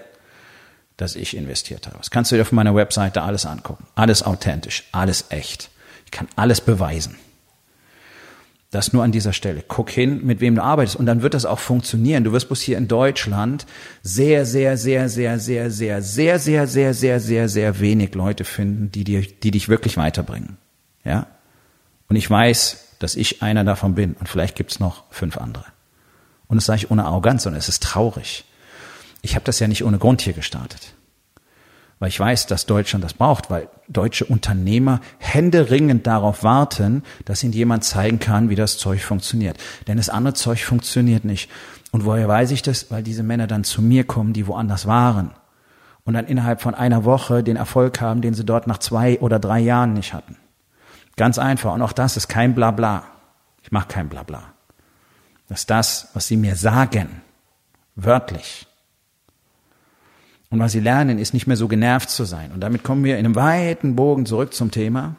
das 0.97 1.15
ich 1.15 1.35
investiert 1.35 1.87
habe. 1.87 1.97
Das 1.97 2.11
kannst 2.11 2.31
du 2.31 2.35
dir 2.35 2.43
auf 2.43 2.51
meiner 2.51 2.75
Webseite 2.75 3.21
alles 3.23 3.45
angucken. 3.45 3.85
Alles 3.95 4.23
authentisch, 4.23 4.83
alles 4.91 5.25
echt. 5.29 5.69
Ich 6.05 6.11
kann 6.11 6.27
alles 6.35 6.61
beweisen. 6.61 7.15
Das 8.69 8.91
nur 8.91 9.03
an 9.03 9.11
dieser 9.11 9.33
Stelle. 9.33 9.63
Guck 9.67 9.91
hin, 9.91 10.25
mit 10.25 10.39
wem 10.39 10.55
du 10.55 10.63
arbeitest. 10.63 10.95
Und 10.95 11.05
dann 11.05 11.21
wird 11.21 11.35
das 11.35 11.45
auch 11.45 11.59
funktionieren. 11.59 12.23
Du 12.23 12.31
wirst 12.31 12.47
bloß 12.47 12.59
hier 12.61 12.77
in 12.77 12.87
Deutschland 12.87 13.67
sehr, 14.01 14.45
sehr, 14.45 14.77
sehr, 14.77 15.09
sehr, 15.09 15.39
sehr, 15.39 15.69
sehr, 15.69 16.01
sehr, 16.01 16.39
sehr, 16.39 16.67
sehr, 16.67 16.93
sehr, 16.93 17.19
sehr, 17.19 17.49
sehr 17.49 17.79
wenig 17.79 18.15
Leute 18.15 18.43
finden, 18.43 18.91
die 18.91 19.03
dich 19.51 19.69
wirklich 19.69 19.97
weiterbringen. 19.97 20.57
Ja? 21.03 21.27
Und 22.07 22.15
ich 22.15 22.29
weiß, 22.29 22.95
dass 22.99 23.15
ich 23.15 23.41
einer 23.41 23.63
davon 23.63 23.95
bin 23.95 24.13
und 24.13 24.29
vielleicht 24.29 24.55
gibt's 24.55 24.79
noch 24.79 25.03
fünf 25.09 25.37
andere. 25.37 25.65
Und 26.47 26.57
das 26.57 26.65
sage 26.65 26.77
ich 26.77 26.91
ohne 26.91 27.05
Arroganz, 27.05 27.43
sondern 27.43 27.59
es 27.59 27.69
ist 27.69 27.83
traurig. 27.83 28.45
Ich 29.21 29.35
habe 29.35 29.45
das 29.45 29.59
ja 29.59 29.67
nicht 29.67 29.83
ohne 29.83 29.97
Grund 29.97 30.21
hier 30.21 30.33
gestartet. 30.33 30.93
Weil 31.99 32.09
ich 32.09 32.19
weiß, 32.19 32.47
dass 32.47 32.65
Deutschland 32.65 33.03
das 33.03 33.13
braucht, 33.13 33.49
weil 33.49 33.69
deutsche 33.87 34.25
Unternehmer 34.25 34.99
händeringend 35.19 36.05
darauf 36.05 36.43
warten, 36.43 37.03
dass 37.23 37.43
ihnen 37.43 37.53
jemand 37.53 37.85
zeigen 37.85 38.19
kann, 38.19 38.49
wie 38.49 38.55
das 38.55 38.77
Zeug 38.77 39.01
funktioniert. 39.01 39.57
Denn 39.87 39.97
das 39.97 40.09
andere 40.09 40.33
Zeug 40.33 40.63
funktioniert 40.63 41.23
nicht. 41.23 41.49
Und 41.91 42.03
woher 42.03 42.27
weiß 42.27 42.51
ich 42.51 42.61
das? 42.61 42.91
Weil 42.91 43.03
diese 43.03 43.23
Männer 43.23 43.47
dann 43.47 43.63
zu 43.63 43.81
mir 43.81 44.03
kommen, 44.03 44.33
die 44.33 44.47
woanders 44.47 44.85
waren. 44.85 45.31
Und 46.03 46.15
dann 46.15 46.27
innerhalb 46.27 46.61
von 46.61 46.75
einer 46.75 47.05
Woche 47.05 47.41
den 47.41 47.55
Erfolg 47.55 48.01
haben, 48.01 48.21
den 48.21 48.33
sie 48.33 48.43
dort 48.43 48.67
nach 48.67 48.79
zwei 48.79 49.19
oder 49.19 49.39
drei 49.39 49.59
Jahren 49.59 49.93
nicht 49.93 50.13
hatten. 50.13 50.35
Ganz 51.15 51.37
einfach. 51.37 51.73
Und 51.73 51.81
auch 51.81 51.93
das 51.93 52.17
ist 52.17 52.27
kein 52.27 52.55
Blabla. 52.55 53.03
Ich 53.61 53.71
mache 53.71 53.87
kein 53.87 54.09
Blabla. 54.09 54.53
Das 55.47 55.61
ist 55.61 55.69
das, 55.69 56.09
was 56.13 56.27
sie 56.27 56.37
mir 56.37 56.55
sagen. 56.55 57.21
Wörtlich. 57.95 58.67
Und 60.49 60.59
was 60.59 60.71
sie 60.71 60.79
lernen, 60.79 61.19
ist 61.19 61.33
nicht 61.33 61.47
mehr 61.47 61.57
so 61.57 61.67
genervt 61.67 62.09
zu 62.09 62.25
sein. 62.25 62.51
Und 62.51 62.61
damit 62.61 62.83
kommen 62.83 63.03
wir 63.03 63.17
in 63.17 63.25
einem 63.25 63.35
weiten 63.35 63.95
Bogen 63.95 64.25
zurück 64.25 64.53
zum 64.53 64.71
Thema. 64.71 65.15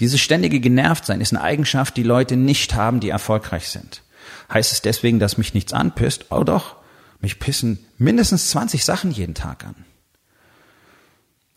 Dieses 0.00 0.20
ständige 0.20 0.60
Genervtsein 0.60 1.20
ist 1.20 1.32
eine 1.32 1.42
Eigenschaft, 1.42 1.96
die 1.96 2.02
Leute 2.02 2.36
nicht 2.36 2.74
haben, 2.74 3.00
die 3.00 3.08
erfolgreich 3.08 3.68
sind. 3.68 4.02
Heißt 4.52 4.72
es 4.72 4.82
deswegen, 4.82 5.18
dass 5.18 5.38
mich 5.38 5.54
nichts 5.54 5.72
anpisst? 5.72 6.26
Oh 6.30 6.44
doch, 6.44 6.76
mich 7.20 7.38
pissen 7.38 7.78
mindestens 7.98 8.50
20 8.50 8.84
Sachen 8.84 9.10
jeden 9.10 9.34
Tag 9.34 9.64
an. 9.64 9.84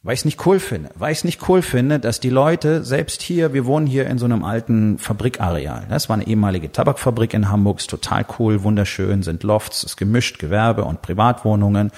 Weil 0.01 0.13
ich 0.13 0.21
es 0.21 0.25
nicht 0.25 0.45
cool 0.45 0.61
finde. 0.61 0.91
Weil 0.95 1.11
ich 1.11 1.17
es 1.17 1.23
nicht 1.25 1.49
cool 1.49 1.61
finde, 1.61 1.99
dass 1.99 2.21
die 2.21 2.29
Leute, 2.29 2.85
selbst 2.85 3.21
hier, 3.21 3.53
wir 3.53 3.65
wohnen 3.65 3.85
hier 3.85 4.07
in 4.07 4.17
so 4.17 4.23
einem 4.23 4.45
alten 4.45 4.97
Fabrikareal. 4.97 5.87
Das 5.89 6.07
war 6.07 6.15
eine 6.15 6.25
ehemalige 6.25 6.71
Tabakfabrik 6.71 7.33
in 7.33 7.49
Hamburg, 7.49 7.79
ist 7.79 7.89
total 7.89 8.25
cool, 8.39 8.63
wunderschön, 8.63 9.23
sind 9.23 9.43
Lofts, 9.43 9.83
ist 9.83 9.97
gemischt, 9.97 10.39
Gewerbe 10.39 10.85
und 10.85 11.01
Privatwohnungen. 11.01 11.91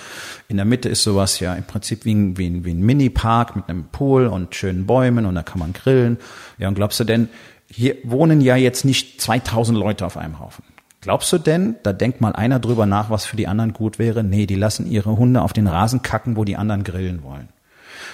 In 0.48 0.58
der 0.58 0.66
Mitte 0.66 0.90
ist 0.90 1.04
sowas 1.04 1.40
ja 1.40 1.54
im 1.54 1.64
Prinzip 1.64 2.04
wie 2.04 2.16
ein, 2.16 2.38
wie 2.40 2.48
ein, 2.48 2.66
wie 2.66 2.72
ein 2.72 2.82
Mini-Park 2.82 3.56
mit 3.56 3.70
einem 3.70 3.86
Pool 3.92 4.26
und 4.26 4.56
schönen 4.56 4.88
Bäumen 4.88 5.28
und 5.28 5.36
da 5.36 5.44
kann 5.44 5.60
man 5.60 5.74
grillen. 5.74 6.18
Ja, 6.58 6.70
und 6.70 6.76
glaubst 6.76 7.00
du 7.00 7.04
denn, 7.04 7.30
hier 7.70 7.98
wohnen 8.04 8.42
ja 8.42 8.56
jetzt 8.56 8.84
nicht 8.84 9.22
2000 9.22 9.78
Leute 9.78 10.08
auf 10.08 10.18
einem 10.18 10.40
Haufen. 10.40 10.64
Glaubst 11.02 11.32
du 11.34 11.38
denn, 11.38 11.76
da 11.84 11.94
denkt 11.94 12.20
mal 12.20 12.34
einer 12.34 12.60
drüber 12.60 12.88
nach, 12.88 13.12
was 13.12 13.26
für 13.26 13.38
die 13.38 13.48
anderen 13.48 13.74
gut 13.74 14.00
wäre? 14.00 14.24
Nee, 14.24 14.48
die 14.48 14.56
lassen 14.56 14.90
ihre 14.90 15.18
Hunde 15.18 15.44
auf 15.44 15.54
den 15.54 15.68
Rasen 15.68 16.02
kacken, 16.02 16.36
wo 16.36 16.46
die 16.46 16.58
anderen 16.58 16.84
grillen 16.84 17.22
wollen. 17.22 17.50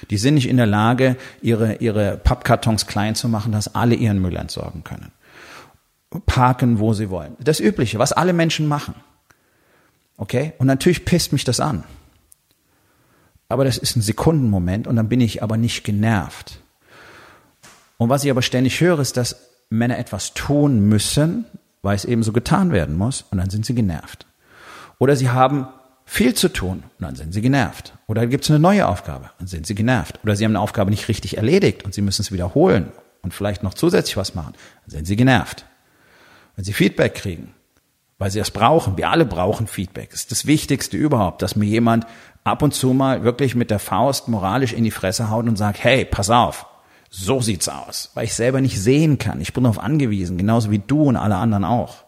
Die 0.10 0.18
sind 0.18 0.36
nicht 0.36 0.48
in 0.48 0.58
der 0.58 0.66
Lage, 0.66 1.16
ihre, 1.42 1.76
ihre 1.76 2.18
Pappkartons 2.18 2.88
klein 2.88 3.16
zu 3.16 3.30
machen, 3.30 3.52
dass 3.52 3.76
alle 3.76 3.96
ihren 3.96 4.22
Müll 4.22 4.36
entsorgen 4.36 4.84
können. 4.84 5.12
Parken, 6.26 6.80
wo 6.80 6.94
sie 6.94 7.10
wollen. 7.10 7.36
Das 7.40 7.60
Übliche, 7.60 8.00
was 8.00 8.14
alle 8.14 8.34
Menschen 8.34 8.68
machen. 8.68 8.96
Okay? 10.18 10.54
Und 10.58 10.68
natürlich 10.68 11.06
pisst 11.06 11.34
mich 11.34 11.44
das 11.44 11.60
an. 11.60 11.84
Aber 13.50 13.64
das 13.64 13.78
ist 13.78 13.96
ein 13.96 14.02
Sekundenmoment 14.02 14.88
und 14.88 14.96
dann 14.96 15.10
bin 15.10 15.22
ich 15.22 15.42
aber 15.44 15.58
nicht 15.58 15.84
genervt. 15.84 16.60
Und 17.98 18.10
was 18.10 18.24
ich 18.24 18.32
aber 18.32 18.42
ständig 18.42 18.80
höre, 18.82 19.00
ist, 19.00 19.18
dass 19.18 19.48
Männer 19.70 19.98
etwas 19.98 20.34
tun 20.34 20.88
müssen, 20.88 21.46
weil 21.82 21.96
es 21.96 22.06
eben 22.06 22.24
so 22.24 22.32
getan 22.32 22.72
werden 22.72 22.96
muss, 22.96 23.26
und 23.32 23.38
dann 23.38 23.50
sind 23.50 23.66
sie 23.66 23.76
genervt. 23.76 24.26
Oder 25.00 25.16
sie 25.16 25.30
haben 25.30 25.68
viel 26.10 26.34
zu 26.34 26.48
tun 26.48 26.84
und 26.98 27.06
dann 27.06 27.16
sind 27.16 27.34
sie 27.34 27.42
genervt. 27.42 27.94
Oder 28.08 28.26
gibt 28.28 28.46
es 28.46 28.50
eine 28.50 28.60
neue 28.60 28.88
Aufgabe 28.88 29.30
und 29.40 29.48
sind 29.48 29.68
sie 29.68 29.76
genervt. 29.76 30.20
Oder 30.24 30.38
sie 30.38 30.46
haben 30.46 30.54
eine 30.54 30.62
Aufgabe 30.62 30.90
nicht 30.90 31.10
richtig 31.10 31.36
erledigt 31.36 31.84
und 31.84 31.94
sie 31.94 32.02
müssen 32.02 32.22
es 32.22 32.32
wiederholen 32.32 32.94
und 33.22 33.34
vielleicht 33.34 33.62
noch 33.62 33.74
zusätzlich 33.74 34.16
was 34.16 34.34
machen, 34.34 34.54
dann 34.86 34.96
sind 34.96 35.06
sie 35.06 35.18
genervt. 35.18 35.66
Wenn 36.56 36.64
sie 36.64 36.72
Feedback 36.72 37.14
kriegen, 37.14 37.54
weil 38.18 38.32
sie 38.32 38.40
das 38.40 38.52
brauchen, 38.52 38.98
wir 38.98 39.10
alle 39.10 39.26
brauchen 39.26 39.68
Feedback, 39.68 40.12
das 40.12 40.22
ist 40.22 40.32
das 40.32 40.46
Wichtigste 40.48 40.96
überhaupt, 40.96 41.42
dass 41.42 41.58
mir 41.58 41.66
jemand 41.66 42.08
ab 42.46 42.62
und 42.62 42.74
zu 42.74 42.94
mal 42.94 43.26
wirklich 43.26 43.54
mit 43.54 43.70
der 43.70 43.80
Faust 43.80 44.30
moralisch 44.30 44.72
in 44.72 44.86
die 44.86 44.92
Fresse 44.92 45.30
haut 45.30 45.46
und 45.46 45.58
sagt, 45.58 45.84
hey, 45.84 46.06
pass 46.06 46.30
auf, 46.30 46.68
so 47.10 47.42
sieht's 47.42 47.68
aus, 47.68 48.12
weil 48.14 48.24
ich 48.24 48.34
selber 48.34 48.62
nicht 48.62 48.82
sehen 48.82 49.18
kann. 49.18 49.42
Ich 49.42 49.52
bin 49.54 49.66
darauf 49.66 49.80
angewiesen, 49.80 50.38
genauso 50.38 50.72
wie 50.72 50.80
du 50.80 51.04
und 51.04 51.18
alle 51.18 51.36
anderen 51.36 51.66
auch. 51.66 52.07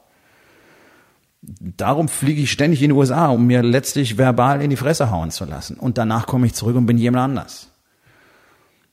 Darum 1.41 2.09
fliege 2.09 2.41
ich 2.41 2.51
ständig 2.51 2.81
in 2.81 2.89
die 2.89 2.95
USA, 2.95 3.27
um 3.27 3.47
mir 3.47 3.63
letztlich 3.63 4.17
verbal 4.17 4.61
in 4.61 4.69
die 4.69 4.75
Fresse 4.75 5.09
hauen 5.09 5.31
zu 5.31 5.45
lassen. 5.45 5.77
Und 5.77 5.97
danach 5.97 6.27
komme 6.27 6.45
ich 6.45 6.53
zurück 6.53 6.75
und 6.75 6.85
bin 6.85 6.97
jemand 6.97 7.23
anders. 7.23 7.69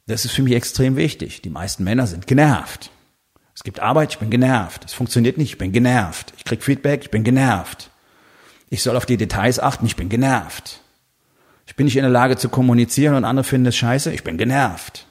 Das 0.07 0.25
ist 0.25 0.33
für 0.33 0.43
mich 0.43 0.55
extrem 0.55 0.95
wichtig. 0.97 1.43
Die 1.43 1.51
meisten 1.51 1.83
Männer 1.83 2.07
sind 2.07 2.29
genervt. 2.29 2.91
Es 3.55 3.65
gibt 3.65 3.81
Arbeit, 3.81 4.13
ich 4.13 4.19
bin 4.19 4.31
genervt. 4.31 4.85
Es 4.85 4.93
funktioniert 4.93 5.39
nicht, 5.39 5.53
ich 5.53 5.59
bin 5.59 5.73
genervt. 5.73 6.33
Ich 6.37 6.45
krieg 6.45 6.63
Feedback, 6.63 7.03
ich 7.03 7.11
bin 7.11 7.25
genervt. 7.25 7.91
Ich 8.69 8.83
soll 8.83 8.97
auf 8.97 9.07
die 9.07 9.17
Details 9.17 9.59
achten, 9.59 9.87
ich 9.87 9.97
bin 9.97 10.09
genervt. 10.09 10.83
Ich 11.67 11.75
bin 11.75 11.87
nicht 11.87 11.97
in 11.97 12.03
der 12.03 12.11
Lage 12.11 12.37
zu 12.37 12.49
kommunizieren 12.49 13.15
und 13.17 13.25
andere 13.25 13.45
finden 13.45 13.67
es 13.67 13.77
scheiße, 13.77 14.13
ich 14.13 14.23
bin 14.23 14.39
genervt. 14.39 15.07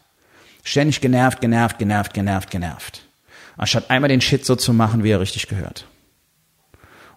Ständig 0.64 1.02
genervt, 1.02 1.42
genervt, 1.42 1.80
genervt, 1.80 2.14
genervt, 2.14 2.50
genervt. 2.50 3.02
Anstatt 3.58 3.90
einmal 3.90 4.10
den 4.10 4.22
Shit 4.22 4.46
so 4.46 4.56
zu 4.56 4.74
machen, 4.74 5.04
wie 5.04 5.12
er 5.12 5.20
richtig 5.20 5.48
gehört. 5.48 5.86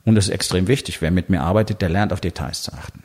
Und 0.05 0.15
das 0.15 0.27
ist 0.27 0.33
extrem 0.33 0.69
wichtig. 0.69 1.03
Wer 1.03 1.11
mit 1.11 1.31
mir 1.31 1.43
arbeitet, 1.43 1.83
der 1.83 1.89
lernt 1.89 2.13
auf 2.13 2.21
Details 2.21 2.63
zu 2.63 2.73
achten. 2.73 3.03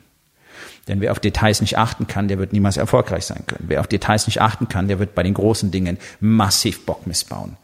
Denn 0.88 1.00
wer 1.00 1.12
auf 1.12 1.20
Details 1.20 1.60
nicht 1.60 1.78
achten 1.78 2.06
kann, 2.06 2.28
der 2.28 2.38
wird 2.38 2.52
niemals 2.52 2.76
erfolgreich 2.76 3.24
sein 3.24 3.44
können. 3.46 3.64
Wer 3.68 3.80
auf 3.80 3.86
Details 3.86 4.26
nicht 4.26 4.40
achten 4.40 4.68
kann, 4.68 4.88
der 4.88 4.98
wird 4.98 5.14
bei 5.14 5.22
den 5.22 5.34
großen 5.34 5.70
Dingen 5.70 5.98
massiv 6.20 6.84
Bock 6.84 7.06
missbauen. 7.06 7.56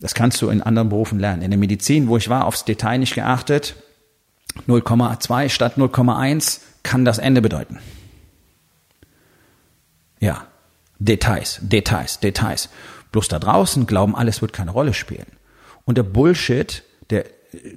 Das 0.00 0.14
kannst 0.14 0.40
du 0.40 0.48
in 0.48 0.62
anderen 0.62 0.88
Berufen 0.88 1.18
lernen. 1.18 1.42
In 1.42 1.50
der 1.50 1.58
Medizin, 1.58 2.08
wo 2.08 2.16
ich 2.16 2.28
war, 2.28 2.46
aufs 2.46 2.64
Detail 2.64 2.98
nicht 2.98 3.14
geachtet, 3.14 3.74
0,2 4.66 5.48
statt 5.48 5.74
0,1 5.76 6.60
kann 6.82 7.04
das 7.04 7.18
Ende 7.18 7.42
bedeuten. 7.42 7.78
Ja, 10.20 10.46
Details, 10.98 11.58
Details, 11.62 12.20
Details. 12.20 12.68
Bloß 13.12 13.28
da 13.28 13.38
draußen 13.38 13.86
glauben, 13.86 14.14
alles 14.14 14.42
wird 14.42 14.52
keine 14.52 14.70
Rolle 14.70 14.94
spielen. 14.94 15.26
Und 15.84 15.98
der 15.98 16.02
Bullshit, 16.02 16.84
der 17.10 17.24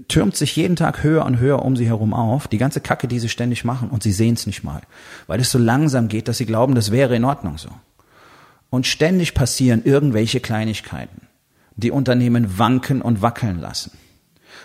türmt 0.07 0.35
sich 0.35 0.55
jeden 0.55 0.75
Tag 0.75 1.03
höher 1.03 1.25
und 1.25 1.39
höher 1.39 1.63
um 1.63 1.75
sie 1.75 1.87
herum 1.87 2.13
auf, 2.13 2.47
die 2.47 2.57
ganze 2.57 2.81
Kacke, 2.81 3.07
die 3.07 3.19
sie 3.19 3.29
ständig 3.29 3.63
machen, 3.63 3.89
und 3.89 4.03
sie 4.03 4.11
sehen 4.11 4.35
es 4.35 4.45
nicht 4.45 4.63
mal, 4.63 4.81
weil 5.27 5.39
es 5.39 5.51
so 5.51 5.57
langsam 5.57 6.07
geht, 6.07 6.27
dass 6.27 6.37
sie 6.37 6.45
glauben, 6.45 6.75
das 6.75 6.91
wäre 6.91 7.15
in 7.15 7.25
Ordnung 7.25 7.57
so. 7.57 7.69
Und 8.69 8.87
ständig 8.87 9.33
passieren 9.33 9.83
irgendwelche 9.83 10.39
Kleinigkeiten, 10.39 11.27
die 11.75 11.91
Unternehmen 11.91 12.57
wanken 12.57 13.01
und 13.01 13.21
wackeln 13.21 13.59
lassen. 13.59 13.91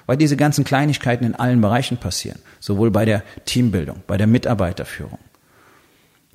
Weil 0.07 0.17
diese 0.17 0.37
ganzen 0.37 0.65
Kleinigkeiten 0.65 1.25
in 1.25 1.35
allen 1.35 1.61
Bereichen 1.61 1.99
passieren, 1.99 2.39
sowohl 2.61 2.91
bei 2.91 3.05
der 3.05 3.23
Teambildung, 3.45 4.03
bei 4.07 4.17
der 4.17 4.27
Mitarbeiterführung, 4.27 5.19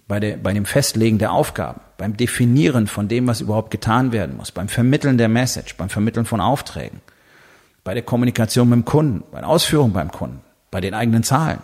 bei, 0.08 0.20
der, 0.20 0.38
bei 0.38 0.53
dem 0.53 0.65
Festlegen 0.65 1.18
der 1.18 1.32
Aufgaben, 1.32 1.82
beim 1.98 2.18
Definieren 2.18 2.88
von 2.88 3.08
dem, 3.08 3.27
was 3.27 3.42
überhaupt 3.42 3.72
getan 3.72 4.12
werden 4.12 4.38
muss, 4.38 4.51
beim 4.51 4.68
Vermitteln 4.68 5.18
der 5.18 5.30
Message, 5.30 5.75
beim 5.77 5.89
Vermitteln 5.89 6.25
von 6.25 6.42
Aufträgen 6.42 7.01
bei 7.84 7.94
der 7.94 8.04
Kommunikation 8.04 8.70
mit 8.70 8.78
dem 8.78 8.86
Kunden, 8.86 9.24
bei 9.32 9.40
der 9.40 9.50
Ausführung 9.50 9.94
beim 9.94 10.12
Kunden, 10.12 10.42
bei 10.72 10.82
den 10.82 10.94
eigenen 10.94 11.24
Zahlen 11.24 11.62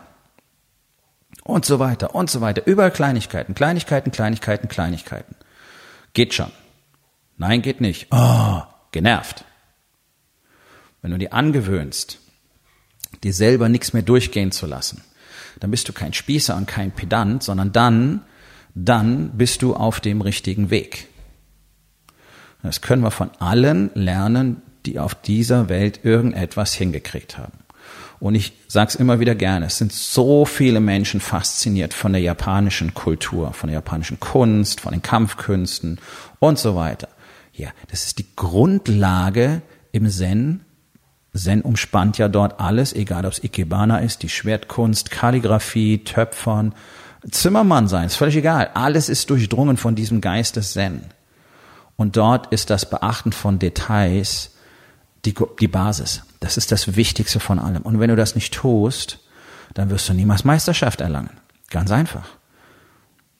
und 1.43 1.65
so 1.65 1.79
weiter 1.79 2.15
und 2.15 2.29
so 2.29 2.41
weiter. 2.41 2.65
Überall 2.65 2.91
Kleinigkeiten, 2.91 3.55
Kleinigkeiten, 3.55 4.11
Kleinigkeiten, 4.11 4.67
Kleinigkeiten. 4.67 5.35
Geht 6.13 6.33
schon. 6.33 6.51
Nein, 7.37 7.61
geht 7.61 7.81
nicht. 7.81 8.07
Oh, 8.11 8.61
genervt. 8.91 9.45
Wenn 11.01 11.11
du 11.11 11.17
dir 11.17 11.33
angewöhnst, 11.33 12.19
dir 13.23 13.33
selber 13.33 13.69
nichts 13.69 13.93
mehr 13.93 14.03
durchgehen 14.03 14.51
zu 14.51 14.65
lassen, 14.65 15.03
dann 15.59 15.71
bist 15.71 15.87
du 15.87 15.93
kein 15.93 16.13
Spießer 16.13 16.55
und 16.55 16.67
kein 16.67 16.91
Pedant, 16.91 17.43
sondern 17.43 17.71
dann, 17.71 18.21
dann 18.75 19.31
bist 19.37 19.61
du 19.61 19.75
auf 19.75 19.99
dem 19.99 20.21
richtigen 20.21 20.69
Weg. 20.69 21.07
Das 22.61 22.81
können 22.81 23.01
wir 23.01 23.11
von 23.11 23.31
allen 23.39 23.89
lernen, 23.93 24.61
die 24.85 24.99
auf 24.99 25.15
dieser 25.15 25.69
Welt 25.69 26.01
irgendetwas 26.03 26.73
hingekriegt 26.73 27.37
haben. 27.37 27.59
Und 28.19 28.35
ich 28.35 28.53
sage 28.67 28.89
es 28.89 28.95
immer 28.95 29.19
wieder 29.19 29.33
gerne, 29.33 29.67
es 29.67 29.77
sind 29.77 29.93
so 29.93 30.43
viele 30.45 30.81
Menschen 30.81 31.21
fasziniert 31.21 31.93
von 31.93 32.11
der 32.11 32.21
japanischen 32.21 32.93
Kultur, 32.93 33.53
von 33.53 33.69
der 33.69 33.75
japanischen 33.75 34.19
Kunst, 34.19 34.81
von 34.81 34.91
den 34.91 35.01
Kampfkünsten 35.01 35.99
und 36.39 36.59
so 36.59 36.75
weiter. 36.75 37.07
Ja, 37.53 37.69
das 37.89 38.05
ist 38.05 38.19
die 38.19 38.27
Grundlage 38.35 39.61
im 39.91 40.09
Zen. 40.09 40.65
Zen 41.33 41.61
umspannt 41.61 42.17
ja 42.17 42.27
dort 42.27 42.59
alles, 42.59 42.91
egal 42.91 43.25
ob 43.25 43.31
es 43.31 43.43
Ikebana 43.43 43.99
ist, 43.99 44.23
die 44.23 44.29
Schwertkunst, 44.29 45.11
Kalligraphie, 45.11 46.03
Töpfern, 46.03 46.73
Zimmermann 47.29 47.87
sein, 47.87 48.07
ist 48.07 48.15
völlig 48.15 48.35
egal. 48.35 48.71
Alles 48.73 49.07
ist 49.09 49.29
durchdrungen 49.29 49.77
von 49.77 49.95
diesem 49.95 50.19
Geist 50.19 50.55
des 50.55 50.73
Zen. 50.73 51.03
Und 51.95 52.17
dort 52.17 52.47
ist 52.47 52.69
das 52.69 52.89
Beachten 52.89 53.31
von 53.31 53.59
Details 53.59 54.51
die, 55.25 55.35
die 55.59 55.67
Basis. 55.67 56.23
Das 56.39 56.57
ist 56.57 56.71
das 56.71 56.95
Wichtigste 56.95 57.39
von 57.39 57.59
allem. 57.59 57.81
Und 57.81 57.99
wenn 57.99 58.09
du 58.09 58.15
das 58.15 58.35
nicht 58.35 58.53
tust, 58.53 59.19
dann 59.73 59.89
wirst 59.89 60.09
du 60.09 60.13
niemals 60.13 60.45
Meisterschaft 60.45 61.01
erlangen. 61.01 61.37
Ganz 61.69 61.91
einfach. 61.91 62.27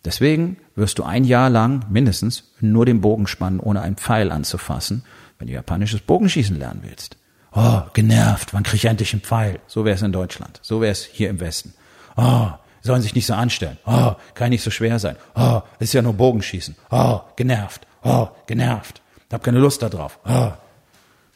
Deswegen 0.06 0.58
wirst 0.76 1.00
du 1.00 1.04
ein 1.04 1.26
Jahr 1.26 1.50
lang 1.50 1.86
mindestens 1.90 2.52
nur 2.62 2.86
den 2.86 3.02
Bogen 3.02 3.28
spannen, 3.28 3.60
ohne 3.60 3.82
einen 3.82 3.98
Pfeil 3.98 4.32
anzufassen, 4.32 5.04
wenn 5.38 5.48
du 5.48 5.54
japanisches 5.54 6.02
Bogenschießen 6.02 6.58
lernen 6.58 6.82
willst. 6.84 7.18
Oh, 7.52 7.82
genervt, 7.94 8.54
wann 8.54 8.64
krieg 8.64 8.76
ich 8.76 8.86
endlich 8.86 9.14
einen 9.14 9.24
Pfeil? 9.24 9.60
So 9.68 9.84
wäre 9.84 9.96
es 9.96 10.02
in 10.02 10.12
Deutschland. 10.12 10.60
So 10.62 10.82
wäre 10.82 10.92
es 10.92 11.04
hier 11.04 11.30
im 11.30 11.40
Westen. 11.40 11.74
Oh, 12.16 12.50
sollen 12.82 13.02
sich 13.02 13.16
nicht 13.16 13.26
so 13.26 13.34
anstellen. 13.34 13.78
Oh, 13.86 14.14
kann 14.36 14.50
nicht 14.50 14.64
so 14.64 14.72
schwer 14.72 15.00
sein. 15.00 15.16
Oh, 15.36 15.62
ist 15.80 15.94
ja 15.94 16.02
nur 16.02 16.14
Bogenschießen. 16.14 16.76
Oh, 16.92 17.22
genervt. 17.36 17.88
Oh, 18.04 18.30
genervt. 18.46 19.02
Hab 19.32 19.44
keine 19.44 19.60
Lust 19.60 19.82
da 19.82 19.90
drauf. 19.90 20.20
Oh, 20.26 20.52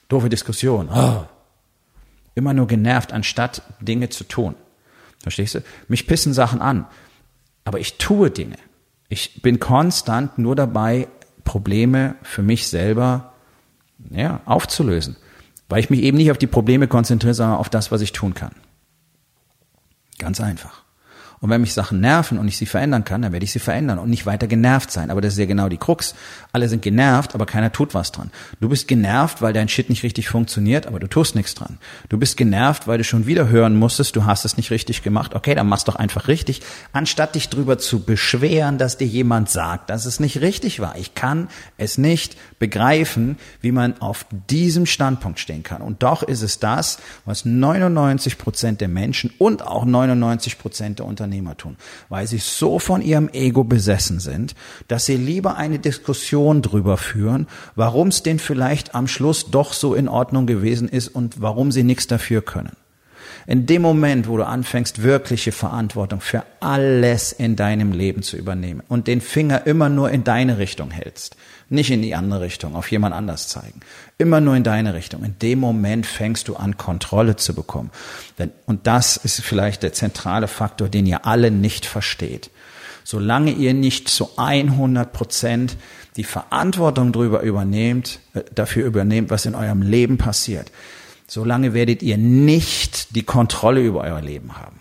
Doofe 0.08 0.30
Diskussion. 0.30 0.90
Oh. 0.94 1.26
Immer 2.36 2.54
nur 2.54 2.68
genervt, 2.68 3.14
anstatt 3.14 3.62
Dinge 3.80 4.10
zu 4.10 4.24
tun. 4.24 4.56
Verstehst 5.22 5.56
du? 5.56 5.64
Mich 5.88 6.08
pissen 6.08 6.34
Sachen 6.34 6.62
an. 6.62 6.86
Aber 7.64 7.80
ich 7.80 7.98
tue 7.98 8.30
Dinge. 8.30 8.58
Ich 9.10 9.42
bin 9.42 9.60
konstant 9.60 10.38
nur 10.38 10.56
dabei, 10.56 11.08
Probleme 11.44 12.16
für 12.24 12.42
mich 12.42 12.68
selber 12.68 13.34
ja, 14.10 14.42
aufzulösen. 14.46 15.16
Weil 15.70 15.80
ich 15.80 15.90
mich 15.90 16.02
eben 16.02 16.18
nicht 16.18 16.32
auf 16.32 16.38
die 16.38 16.48
Probleme 16.48 16.88
konzentriere, 16.88 17.34
sondern 17.34 17.58
auf 17.58 17.70
das, 17.70 17.92
was 17.92 18.02
ich 18.02 18.12
tun 18.12 18.34
kann. 18.34 18.54
Ganz 20.18 20.42
einfach. 20.42 20.83
Und 21.44 21.50
wenn 21.50 21.60
mich 21.60 21.74
Sachen 21.74 22.00
nerven 22.00 22.40
und 22.40 22.48
ich 22.48 22.56
sie 22.56 22.66
verändern 22.66 23.04
kann, 23.04 23.22
dann 23.22 23.34
werde 23.34 23.44
ich 23.44 23.52
sie 23.52 23.60
verändern 23.60 24.00
und 24.00 24.10
nicht 24.10 24.26
weiter 24.26 24.48
genervt 24.48 24.92
sein. 24.92 25.12
Aber 25.12 25.20
das 25.20 25.34
ist 25.34 25.40
ja 25.40 25.46
genau 25.46 25.68
die 25.68 25.76
Krux. 25.76 26.16
Alle 26.54 26.70
sind 26.70 26.82
genervt, 26.82 27.36
aber 27.36 27.46
keiner 27.46 27.70
tut 27.70 27.94
was 27.94 28.14
dran. 28.14 28.32
Du 28.62 28.70
bist 28.70 28.88
genervt, 28.88 29.42
weil 29.42 29.52
dein 29.52 29.68
Shit 29.68 29.90
nicht 29.90 30.04
richtig 30.04 30.30
funktioniert, 30.30 30.88
aber 30.88 31.02
du 31.02 31.08
tust 31.08 31.36
nichts 31.36 31.54
dran. 31.54 31.80
Du 32.08 32.18
bist 32.18 32.38
genervt, 32.38 32.88
weil 32.88 32.98
du 32.98 33.04
schon 33.04 33.26
wieder 33.26 33.50
hören 33.50 33.76
musstest, 33.76 34.16
du 34.16 34.24
hast 34.24 34.46
es 34.46 34.56
nicht 34.56 34.72
richtig 34.72 35.04
gemacht. 35.04 35.36
Okay, 35.36 35.54
dann 35.54 35.68
mach's 35.68 35.84
doch 35.84 35.98
einfach 35.98 36.30
richtig, 36.30 36.62
anstatt 36.94 37.36
dich 37.36 37.50
drüber 37.50 37.78
zu 37.78 38.04
beschweren, 38.04 38.78
dass 38.78 38.96
dir 38.96 39.08
jemand 39.08 39.50
sagt, 39.50 39.90
dass 39.90 40.06
es 40.06 40.22
nicht 40.22 40.40
richtig 40.40 40.80
war. 40.80 40.96
Ich 40.98 41.14
kann 41.14 41.50
es 41.78 41.98
nicht 41.98 42.38
begreifen, 42.58 43.38
wie 43.60 43.74
man 43.74 44.00
auf 44.00 44.26
diesem 44.50 44.86
Standpunkt 44.86 45.40
stehen 45.40 45.64
kann. 45.64 45.82
Und 45.82 46.04
doch 46.04 46.24
ist 46.24 46.42
es 46.42 46.60
das, 46.60 47.00
was 47.26 47.44
99 47.44 48.38
Prozent 48.38 48.80
der 48.80 48.88
Menschen 48.88 49.34
und 49.40 49.68
auch 49.68 49.84
99 49.84 50.58
Prozent 50.58 51.00
der 51.00 51.06
Unternehmer 51.06 51.33
tun, 51.58 51.78
weil 52.10 52.28
sie 52.28 52.38
so 52.38 52.80
von 52.80 53.02
ihrem 53.02 53.30
Ego 53.30 53.64
besessen 53.64 54.20
sind, 54.20 54.56
dass 54.88 55.06
sie 55.06 55.18
lieber 55.18 55.58
eine 55.58 55.80
Diskussion 55.80 56.62
drüber 56.62 56.98
führen, 56.98 57.48
warum 57.76 58.10
es 58.10 58.24
denn 58.24 58.40
vielleicht 58.40 58.96
am 58.96 59.08
Schluss 59.08 59.52
doch 59.52 59.74
so 59.74 59.96
in 59.96 60.08
Ordnung 60.08 60.46
gewesen 60.46 60.88
ist 60.88 61.10
und 61.10 61.42
warum 61.42 61.72
sie 61.72 61.84
nichts 61.84 62.08
dafür 62.08 62.42
können. 62.42 62.76
In 63.46 63.66
dem 63.66 63.82
Moment, 63.82 64.28
wo 64.28 64.38
du 64.38 64.46
anfängst, 64.46 65.04
wirkliche 65.04 65.52
Verantwortung 65.52 66.22
für 66.22 66.44
alles 66.62 67.34
in 67.34 67.56
deinem 67.56 67.92
Leben 67.92 68.24
zu 68.24 68.38
übernehmen 68.38 68.82
und 68.88 69.08
den 69.08 69.20
Finger 69.20 69.68
immer 69.68 69.90
nur 69.90 70.12
in 70.12 70.24
deine 70.24 70.60
Richtung 70.60 70.92
hältst, 70.92 71.36
nicht 71.74 71.92
in 71.92 72.02
die 72.02 72.16
andere 72.16 72.42
Richtung, 72.42 72.76
auf 72.76 72.92
jemand 72.92 73.14
anders 73.14 73.48
zeigen, 73.48 73.82
immer 74.18 74.40
nur 74.40 74.56
in 74.56 74.64
deine 74.64 74.94
Richtung, 74.94 75.24
in 75.24 75.38
dem 75.40 75.60
Moment 75.60 76.06
fängst 76.06 76.48
du 76.48 76.56
an, 76.56 76.78
Kontrolle 76.78 77.36
zu 77.36 77.54
bekommen. 77.54 77.92
Und 78.66 78.88
das 78.88 79.18
ist 79.18 79.42
vielleicht 79.42 79.84
der 79.84 79.94
zentrale 79.94 80.48
Faktor, 80.48 80.90
den 80.90 81.06
ihr 81.06 81.26
alle 81.26 81.52
nicht 81.52 81.86
versteht. 81.86 82.50
Solange 83.04 83.52
ihr 83.52 83.74
nicht 83.74 84.08
zu 84.08 84.30
100 84.38 85.12
Prozent 85.12 85.76
die 86.16 86.24
Verantwortung 86.24 87.12
darüber 87.12 87.42
übernehmt, 87.42 88.20
äh, 88.34 88.44
dafür 88.54 88.86
übernehmt, 88.86 89.30
was 89.30 89.46
in 89.46 89.56
eurem 89.56 89.82
Leben 89.82 90.18
passiert, 90.18 90.72
solange 91.28 91.74
werdet 91.74 92.02
ihr 92.02 92.18
nicht 92.18 93.16
die 93.16 93.24
Kontrolle 93.24 93.82
über 93.82 94.02
euer 94.02 94.22
Leben 94.22 94.56
haben. 94.58 94.80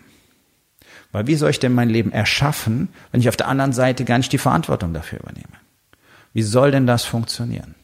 Weil 1.11 1.27
wie 1.27 1.35
soll 1.35 1.49
ich 1.49 1.59
denn 1.59 1.73
mein 1.73 1.89
Leben 1.89 2.11
erschaffen, 2.11 2.89
wenn 3.11 3.21
ich 3.21 3.29
auf 3.29 3.37
der 3.37 3.47
anderen 3.47 3.73
Seite 3.73 4.05
gar 4.05 4.17
nicht 4.17 4.31
die 4.31 4.37
Verantwortung 4.37 4.93
dafür 4.93 5.19
übernehme? 5.19 5.62
Wie 6.33 6.41
soll 6.41 6.71
denn 6.71 6.87
das 6.87 7.05
funktionieren? 7.05 7.75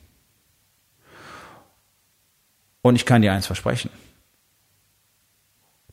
Und 2.81 2.95
ich 2.95 3.05
kann 3.05 3.21
dir 3.21 3.33
eins 3.33 3.45
versprechen. 3.45 3.91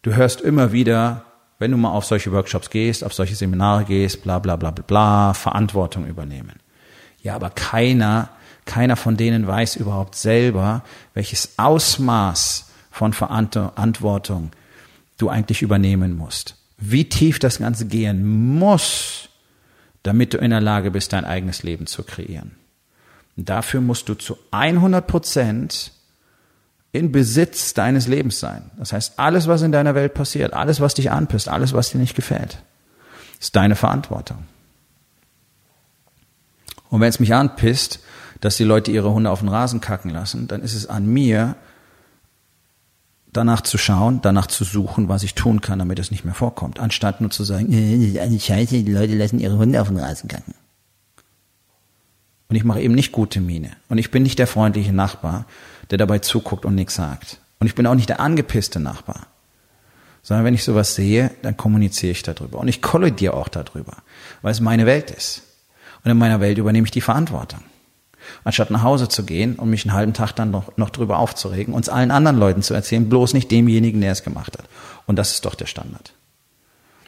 Du 0.02 0.14
hörst 0.14 0.40
immer 0.40 0.72
wieder, 0.72 1.24
wenn 1.58 1.70
du 1.70 1.76
mal 1.76 1.90
auf 1.90 2.04
solche 2.04 2.32
Workshops 2.32 2.70
gehst, 2.70 3.02
auf 3.02 3.12
solche 3.12 3.34
Seminare 3.34 3.84
gehst, 3.84 4.22
bla 4.22 4.38
bla 4.38 4.56
bla 4.56 4.70
bla 4.70 4.84
bla, 4.86 5.34
Verantwortung 5.34 6.06
übernehmen. 6.06 6.60
Ja, 7.22 7.34
aber 7.34 7.50
keiner, 7.50 8.30
keiner 8.64 8.96
von 8.96 9.16
denen 9.16 9.46
weiß 9.46 9.76
überhaupt 9.76 10.14
selber, 10.14 10.84
welches 11.12 11.58
Ausmaß 11.58 12.70
von 12.90 13.12
Verantwortung 13.12 14.52
du 15.18 15.28
eigentlich 15.28 15.62
übernehmen 15.62 16.16
musst. 16.16 16.56
Wie 16.78 17.08
tief 17.08 17.38
das 17.38 17.58
Ganze 17.58 17.86
gehen 17.86 18.58
muss, 18.58 19.28
damit 20.06 20.34
du 20.34 20.38
in 20.38 20.50
der 20.50 20.60
Lage 20.60 20.92
bist, 20.92 21.12
dein 21.12 21.24
eigenes 21.24 21.62
Leben 21.62 21.86
zu 21.86 22.04
kreieren. 22.04 22.52
Und 23.36 23.48
dafür 23.48 23.80
musst 23.80 24.08
du 24.08 24.14
zu 24.14 24.38
100 24.52 25.06
Prozent 25.06 25.92
in 26.92 27.10
Besitz 27.12 27.74
deines 27.74 28.06
Lebens 28.06 28.38
sein. 28.38 28.70
Das 28.78 28.92
heißt, 28.92 29.18
alles, 29.18 29.48
was 29.48 29.62
in 29.62 29.72
deiner 29.72 29.94
Welt 29.94 30.14
passiert, 30.14 30.52
alles, 30.52 30.80
was 30.80 30.94
dich 30.94 31.10
anpisst, 31.10 31.48
alles, 31.48 31.72
was 31.72 31.90
dir 31.90 31.98
nicht 31.98 32.14
gefällt, 32.14 32.58
ist 33.40 33.56
deine 33.56 33.74
Verantwortung. 33.74 34.44
Und 36.88 37.00
wenn 37.00 37.08
es 37.08 37.20
mich 37.20 37.34
anpisst, 37.34 37.98
dass 38.40 38.56
die 38.56 38.64
Leute 38.64 38.92
ihre 38.92 39.12
Hunde 39.12 39.30
auf 39.30 39.40
den 39.40 39.48
Rasen 39.48 39.80
kacken 39.80 40.10
lassen, 40.10 40.46
dann 40.46 40.62
ist 40.62 40.74
es 40.74 40.86
an 40.86 41.06
mir, 41.06 41.56
danach 43.36 43.60
zu 43.60 43.78
schauen, 43.78 44.20
danach 44.22 44.46
zu 44.46 44.64
suchen, 44.64 45.08
was 45.08 45.22
ich 45.22 45.34
tun 45.34 45.60
kann, 45.60 45.78
damit 45.78 45.98
es 45.98 46.10
nicht 46.10 46.24
mehr 46.24 46.34
vorkommt, 46.34 46.80
anstatt 46.80 47.20
nur 47.20 47.30
zu 47.30 47.44
sagen, 47.44 47.72
äh, 47.72 48.20
eine 48.20 48.40
Scheiße, 48.40 48.82
die 48.82 48.92
Leute 48.92 49.14
lassen 49.14 49.38
ihre 49.38 49.58
Hunde 49.58 49.80
auf 49.80 49.88
den 49.88 49.98
Rasen 49.98 50.28
kacken. 50.28 50.54
Und 52.48 52.56
ich 52.56 52.64
mache 52.64 52.80
eben 52.80 52.94
nicht 52.94 53.12
gute 53.12 53.40
Miene. 53.40 53.72
Und 53.88 53.98
ich 53.98 54.10
bin 54.10 54.22
nicht 54.22 54.38
der 54.38 54.46
freundliche 54.46 54.92
Nachbar, 54.92 55.46
der 55.90 55.98
dabei 55.98 56.20
zuguckt 56.20 56.64
und 56.64 56.74
nichts 56.74 56.94
sagt. 56.94 57.40
Und 57.58 57.66
ich 57.66 57.74
bin 57.74 57.86
auch 57.86 57.94
nicht 57.94 58.08
der 58.08 58.20
angepisste 58.20 58.78
Nachbar. 58.78 59.26
Sondern 60.22 60.44
wenn 60.44 60.54
ich 60.54 60.64
sowas 60.64 60.94
sehe, 60.94 61.30
dann 61.42 61.56
kommuniziere 61.56 62.12
ich 62.12 62.22
darüber. 62.22 62.58
Und 62.58 62.68
ich 62.68 62.82
kollidiere 62.82 63.34
auch 63.34 63.48
darüber, 63.48 63.98
weil 64.42 64.52
es 64.52 64.60
meine 64.60 64.86
Welt 64.86 65.10
ist. 65.10 65.42
Und 66.04 66.10
in 66.10 66.18
meiner 66.18 66.40
Welt 66.40 66.58
übernehme 66.58 66.84
ich 66.84 66.92
die 66.92 67.00
Verantwortung 67.00 67.60
anstatt 68.44 68.70
nach 68.70 68.82
Hause 68.82 69.08
zu 69.08 69.24
gehen 69.24 69.56
und 69.56 69.70
mich 69.70 69.84
einen 69.84 69.94
halben 69.94 70.12
Tag 70.12 70.32
dann 70.32 70.50
noch, 70.50 70.76
noch 70.76 70.90
drüber 70.90 71.18
aufzuregen, 71.18 71.74
uns 71.74 71.88
allen 71.88 72.10
anderen 72.10 72.38
Leuten 72.38 72.62
zu 72.62 72.74
erzählen, 72.74 73.08
bloß 73.08 73.34
nicht 73.34 73.50
demjenigen, 73.50 74.00
der 74.00 74.12
es 74.12 74.22
gemacht 74.22 74.56
hat. 74.58 74.68
Und 75.06 75.16
das 75.16 75.32
ist 75.32 75.44
doch 75.44 75.54
der 75.54 75.66
Standard. 75.66 76.12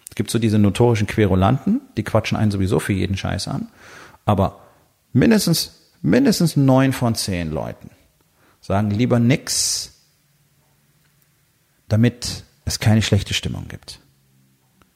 Es 0.08 0.14
gibt 0.14 0.30
so 0.30 0.38
diese 0.38 0.58
notorischen 0.58 1.06
Querulanten, 1.06 1.80
die 1.96 2.02
quatschen 2.02 2.36
einen 2.36 2.50
sowieso 2.50 2.80
für 2.80 2.92
jeden 2.92 3.16
Scheiß 3.16 3.48
an, 3.48 3.68
aber 4.24 4.60
mindestens, 5.12 5.92
mindestens 6.02 6.56
neun 6.56 6.92
von 6.92 7.14
zehn 7.14 7.50
Leuten 7.50 7.90
sagen 8.60 8.90
lieber 8.90 9.18
nix, 9.18 9.94
damit 11.88 12.44
es 12.64 12.80
keine 12.80 13.02
schlechte 13.02 13.34
Stimmung 13.34 13.66
gibt. 13.68 14.00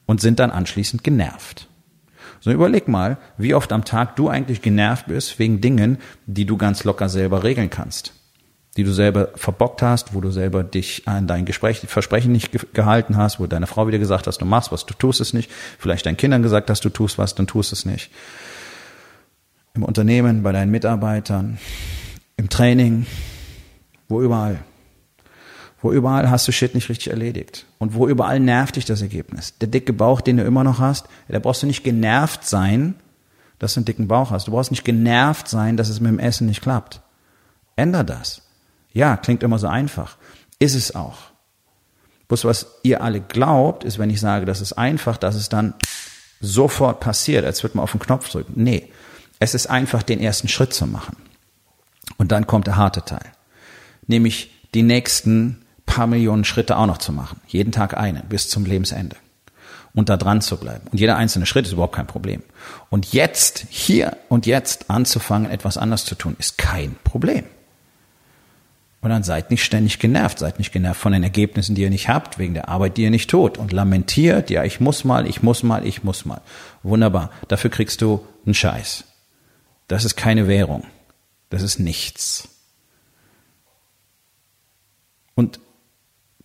Und 0.05 0.21
sind 0.21 0.39
dann 0.39 0.51
anschließend 0.51 1.03
genervt. 1.03 1.67
So 2.39 2.51
überleg 2.51 2.87
mal, 2.87 3.17
wie 3.37 3.53
oft 3.53 3.71
am 3.71 3.85
Tag 3.85 4.15
du 4.15 4.29
eigentlich 4.29 4.61
genervt 4.61 5.07
bist 5.07 5.39
wegen 5.39 5.61
Dingen, 5.61 5.97
die 6.25 6.45
du 6.45 6.57
ganz 6.57 6.83
locker 6.83 7.09
selber 7.09 7.43
regeln 7.43 7.69
kannst. 7.69 8.13
Die 8.75 8.83
du 8.83 8.91
selber 8.91 9.29
verbockt 9.35 9.81
hast, 9.81 10.13
wo 10.13 10.21
du 10.21 10.31
selber 10.31 10.63
dich 10.63 11.07
an 11.07 11.27
dein 11.27 11.45
Gespräch, 11.45 11.79
Versprechen 11.79 12.31
nicht 12.31 12.51
ge 12.51 12.61
gehalten 12.73 13.17
hast, 13.17 13.39
wo 13.39 13.45
deine 13.45 13.67
Frau 13.67 13.87
wieder 13.87 13.99
gesagt 13.99 14.27
hast, 14.27 14.39
du 14.41 14.45
machst 14.45 14.71
was, 14.71 14.85
du 14.85 14.93
tust 14.93 15.21
es 15.21 15.33
nicht. 15.33 15.51
Vielleicht 15.77 16.05
deinen 16.05 16.17
Kindern 16.17 16.41
gesagt 16.41 16.69
hast, 16.69 16.83
du 16.83 16.89
tust 16.89 17.17
was, 17.17 17.35
dann 17.35 17.47
tust 17.47 17.71
es 17.71 17.85
nicht. 17.85 18.11
Im 19.75 19.83
Unternehmen, 19.83 20.43
bei 20.43 20.51
deinen 20.51 20.71
Mitarbeitern, 20.71 21.59
im 22.37 22.49
Training, 22.49 23.05
wo 24.07 24.21
überall. 24.21 24.59
Wo 25.83 25.91
überall 25.91 26.31
hast 26.31 26.47
du 26.47 26.53
Shit 26.53 26.75
nicht 26.75 26.87
richtig 26.87 27.09
erledigt. 27.09 27.65
Und 27.77 27.93
wo 27.93 28.07
überall 28.07 28.39
nervt 28.39 28.77
dich 28.77 28.85
das 28.85 29.01
Ergebnis. 29.01 29.57
Der 29.59 29.67
dicke 29.67 29.91
Bauch, 29.91 30.21
den 30.21 30.37
du 30.37 30.43
immer 30.43 30.63
noch 30.63 30.79
hast, 30.79 31.07
da 31.27 31.39
brauchst 31.39 31.61
du 31.61 31.67
nicht 31.67 31.83
genervt 31.83 32.47
sein, 32.47 32.95
dass 33.59 33.73
du 33.73 33.81
einen 33.81 33.85
dicken 33.85 34.07
Bauch 34.07 34.31
hast. 34.31 34.47
Du 34.47 34.51
brauchst 34.51 34.71
nicht 34.71 34.85
genervt 34.85 35.49
sein, 35.49 35.75
dass 35.75 35.89
es 35.89 35.99
mit 35.99 36.09
dem 36.09 36.19
Essen 36.19 36.47
nicht 36.47 36.61
klappt. 36.61 37.01
Änder 37.75 38.05
das. 38.05 38.43
Ja, 38.93 39.17
klingt 39.17 39.43
immer 39.43 39.59
so 39.59 39.67
einfach. 39.67 40.15
Ist 40.57 40.73
es 40.73 40.95
auch. 40.95 41.17
Bloß 42.29 42.45
was 42.45 42.67
ihr 42.83 43.03
alle 43.03 43.19
glaubt, 43.19 43.83
ist, 43.83 43.99
wenn 43.99 44.09
ich 44.09 44.21
sage, 44.21 44.45
das 44.45 44.61
ist 44.61 44.73
einfach, 44.73 45.17
dass 45.17 45.35
es 45.35 45.49
dann 45.49 45.73
sofort 46.39 47.01
passiert, 47.01 47.43
als 47.43 47.61
würde 47.61 47.75
man 47.75 47.83
auf 47.83 47.91
den 47.91 47.99
Knopf 47.99 48.29
drücken. 48.29 48.53
Nee. 48.55 48.89
Es 49.39 49.53
ist 49.53 49.67
einfach, 49.67 50.01
den 50.01 50.21
ersten 50.21 50.47
Schritt 50.47 50.73
zu 50.73 50.87
machen. 50.87 51.17
Und 52.17 52.31
dann 52.31 52.47
kommt 52.47 52.67
der 52.67 52.77
harte 52.77 53.03
Teil. 53.03 53.33
Nämlich 54.07 54.49
die 54.73 54.83
nächsten 54.83 55.62
paar 55.85 56.07
Millionen 56.07 56.43
Schritte 56.43 56.77
auch 56.77 56.85
noch 56.85 56.97
zu 56.97 57.11
machen. 57.11 57.39
Jeden 57.47 57.71
Tag 57.71 57.97
einen 57.97 58.23
bis 58.29 58.49
zum 58.49 58.65
Lebensende. 58.65 59.15
Und 59.93 60.09
da 60.09 60.17
dran 60.17 60.41
zu 60.41 60.57
bleiben. 60.57 60.87
Und 60.91 60.99
jeder 60.99 61.17
einzelne 61.17 61.45
Schritt 61.45 61.67
ist 61.67 61.73
überhaupt 61.73 61.95
kein 61.95 62.07
Problem. 62.07 62.41
Und 62.89 63.13
jetzt, 63.13 63.65
hier 63.69 64.17
und 64.27 64.47
jetzt 64.47 64.89
anzufangen, 64.89 65.51
etwas 65.51 65.77
anders 65.77 66.05
zu 66.05 66.15
tun, 66.15 66.35
ist 66.39 66.57
kein 66.57 66.95
Problem. 67.03 67.43
Und 69.01 69.09
dann 69.09 69.23
seid 69.23 69.51
nicht 69.51 69.63
ständig 69.65 69.99
genervt, 69.99 70.39
seid 70.39 70.59
nicht 70.59 70.71
genervt 70.71 70.99
von 70.99 71.11
den 71.11 71.23
Ergebnissen, 71.23 71.75
die 71.75 71.81
ihr 71.81 71.89
nicht 71.89 72.07
habt, 72.07 72.39
wegen 72.39 72.53
der 72.53 72.69
Arbeit, 72.69 72.95
die 72.95 73.03
ihr 73.03 73.11
nicht 73.11 73.29
tut. 73.29 73.57
Und 73.57 73.73
lamentiert, 73.73 74.49
ja, 74.49 74.63
ich 74.63 74.79
muss 74.79 75.03
mal, 75.03 75.27
ich 75.27 75.43
muss 75.43 75.61
mal, 75.61 75.85
ich 75.85 76.03
muss 76.03 76.23
mal. 76.23 76.41
Wunderbar. 76.83 77.29
Dafür 77.49 77.69
kriegst 77.69 78.01
du 78.01 78.25
einen 78.45 78.53
Scheiß. 78.53 79.03
Das 79.89 80.05
ist 80.05 80.15
keine 80.15 80.47
Währung. 80.47 80.85
Das 81.49 81.61
ist 81.61 81.79
nichts. 81.79 82.47
Und 85.35 85.59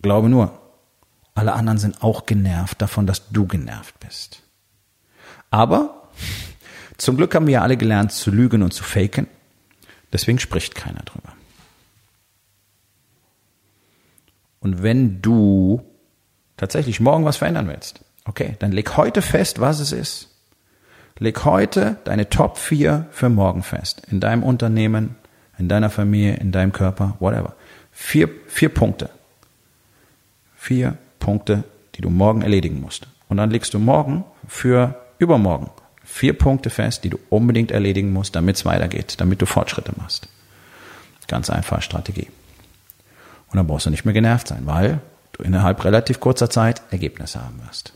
Glaube 0.01 0.29
nur, 0.29 0.59
alle 1.35 1.53
anderen 1.53 1.77
sind 1.77 2.03
auch 2.03 2.25
genervt 2.25 2.81
davon, 2.81 3.07
dass 3.07 3.29
du 3.29 3.47
genervt 3.47 3.99
bist. 3.99 4.43
Aber 5.51 6.09
zum 6.97 7.17
Glück 7.17 7.33
haben 7.35 7.47
wir 7.47 7.53
ja 7.55 7.61
alle 7.61 7.77
gelernt 7.77 8.11
zu 8.11 8.31
lügen 8.31 8.61
und 8.61 8.73
zu 8.73 8.83
faken. 8.83 9.27
Deswegen 10.11 10.39
spricht 10.39 10.75
keiner 10.75 11.01
drüber. 11.03 11.33
Und 14.59 14.83
wenn 14.83 15.21
du 15.21 15.81
tatsächlich 16.57 16.99
morgen 16.99 17.25
was 17.25 17.37
verändern 17.37 17.67
willst, 17.67 18.03
okay, 18.25 18.55
dann 18.59 18.71
leg 18.71 18.97
heute 18.97 19.21
fest, 19.21 19.59
was 19.61 19.79
es 19.79 19.91
ist. 19.91 20.29
Leg 21.17 21.45
heute 21.45 21.97
deine 22.03 22.29
Top 22.29 22.57
4 22.57 23.07
für 23.11 23.29
morgen 23.29 23.63
fest. 23.63 24.01
In 24.09 24.19
deinem 24.19 24.43
Unternehmen, 24.43 25.15
in 25.57 25.67
deiner 25.69 25.89
Familie, 25.89 26.35
in 26.35 26.51
deinem 26.51 26.71
Körper, 26.71 27.15
whatever. 27.19 27.55
Vier, 27.91 28.29
vier 28.47 28.69
Punkte. 28.69 29.09
Vier 30.59 30.97
Punkte, 31.19 31.63
die 31.95 32.01
du 32.01 32.09
morgen 32.09 32.41
erledigen 32.41 32.81
musst. 32.81 33.07
Und 33.29 33.37
dann 33.37 33.49
legst 33.49 33.73
du 33.73 33.79
morgen 33.79 34.25
für 34.45 34.99
übermorgen 35.17 35.69
vier 36.09 36.33
Punkte 36.33 36.69
fest, 36.71 37.03
die 37.03 37.09
du 37.09 37.19
unbedingt 37.29 37.71
erledigen 37.71 38.11
musst, 38.11 38.35
damit 38.35 38.55
es 38.55 38.65
weitergeht, 38.65 39.15
damit 39.19 39.41
du 39.41 39.45
Fortschritte 39.45 39.93
machst. 39.95 40.27
Ganz 41.27 41.51
einfache 41.51 41.83
Strategie. 41.83 42.27
Und 43.47 43.57
dann 43.57 43.67
brauchst 43.67 43.85
du 43.85 43.91
nicht 43.91 44.05
mehr 44.05 44.13
genervt 44.13 44.47
sein, 44.47 44.65
weil 44.65 45.01
du 45.33 45.43
innerhalb 45.43 45.85
relativ 45.85 46.19
kurzer 46.19 46.49
Zeit 46.49 46.81
Ergebnisse 46.89 47.43
haben 47.43 47.61
wirst. 47.65 47.93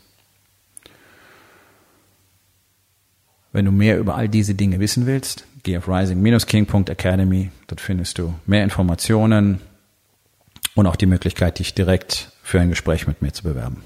Wenn 3.52 3.64
du 3.64 3.72
mehr 3.72 3.98
über 3.98 4.14
all 4.14 4.28
diese 4.28 4.54
Dinge 4.54 4.78
wissen 4.78 5.06
willst, 5.06 5.44
geh 5.64 5.76
auf 5.76 5.88
rising-king.academy. 5.88 7.50
Dort 7.66 7.80
findest 7.80 8.18
du 8.18 8.34
mehr 8.46 8.62
Informationen 8.62 9.60
und 10.76 10.86
auch 10.86 10.96
die 10.96 11.06
Möglichkeit, 11.06 11.58
dich 11.58 11.74
direkt 11.74 12.30
für 12.44 12.60
ein 12.60 12.68
Gespräch 12.68 13.06
mit 13.08 13.22
mir 13.22 13.32
zu 13.32 13.42
bewerben. 13.42 13.82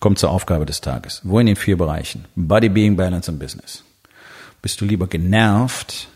Kommt 0.00 0.18
zur 0.18 0.30
Aufgabe 0.30 0.66
des 0.66 0.80
Tages. 0.80 1.20
Wo 1.22 1.38
in 1.38 1.46
den 1.46 1.56
vier 1.56 1.78
Bereichen? 1.78 2.26
Body, 2.34 2.68
Being, 2.68 2.96
Balance 2.96 3.30
und 3.30 3.38
Business. 3.38 3.84
Bist 4.60 4.80
du 4.80 4.84
lieber 4.84 5.06
genervt, 5.06 6.08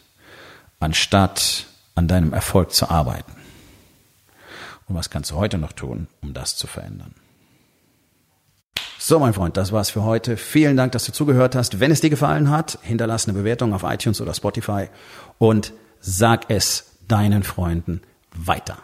anstatt 0.81 1.67
an 1.95 2.09
deinem 2.09 2.33
Erfolg 2.33 2.73
zu 2.73 2.91
arbeiten? 2.91 3.33
Und 4.89 4.97
was 4.97 5.09
kannst 5.09 5.31
du 5.31 5.37
heute 5.37 5.57
noch 5.57 5.73
tun, 5.73 6.09
um 6.21 6.35
das 6.35 6.57
zu 6.57 6.67
verändern? 6.67 7.15
So, 8.99 9.21
mein 9.21 9.35
Freund, 9.35 9.57
das 9.57 9.71
war's 9.71 9.91
für 9.91 10.03
heute. 10.03 10.37
Vielen 10.37 10.77
Dank, 10.77 10.91
dass 10.93 11.05
du 11.05 11.13
zugehört 11.13 11.55
hast. 11.55 11.79
Wenn 11.79 11.93
es 11.93 12.01
dir 12.01 12.11
gefallen 12.11 12.51
hat, 12.51 12.81
hinterlass 12.83 13.29
eine 13.29 13.39
Bewertung 13.39 13.73
auf 13.73 13.85
iTunes 13.85 14.21
oder 14.21 14.35
Spotify 14.35 14.89
und 15.39 15.73
sag 16.01 16.47
es 16.51 16.97
deinen 17.07 17.45
Freunden 17.45 18.03
weiter. 18.35 18.79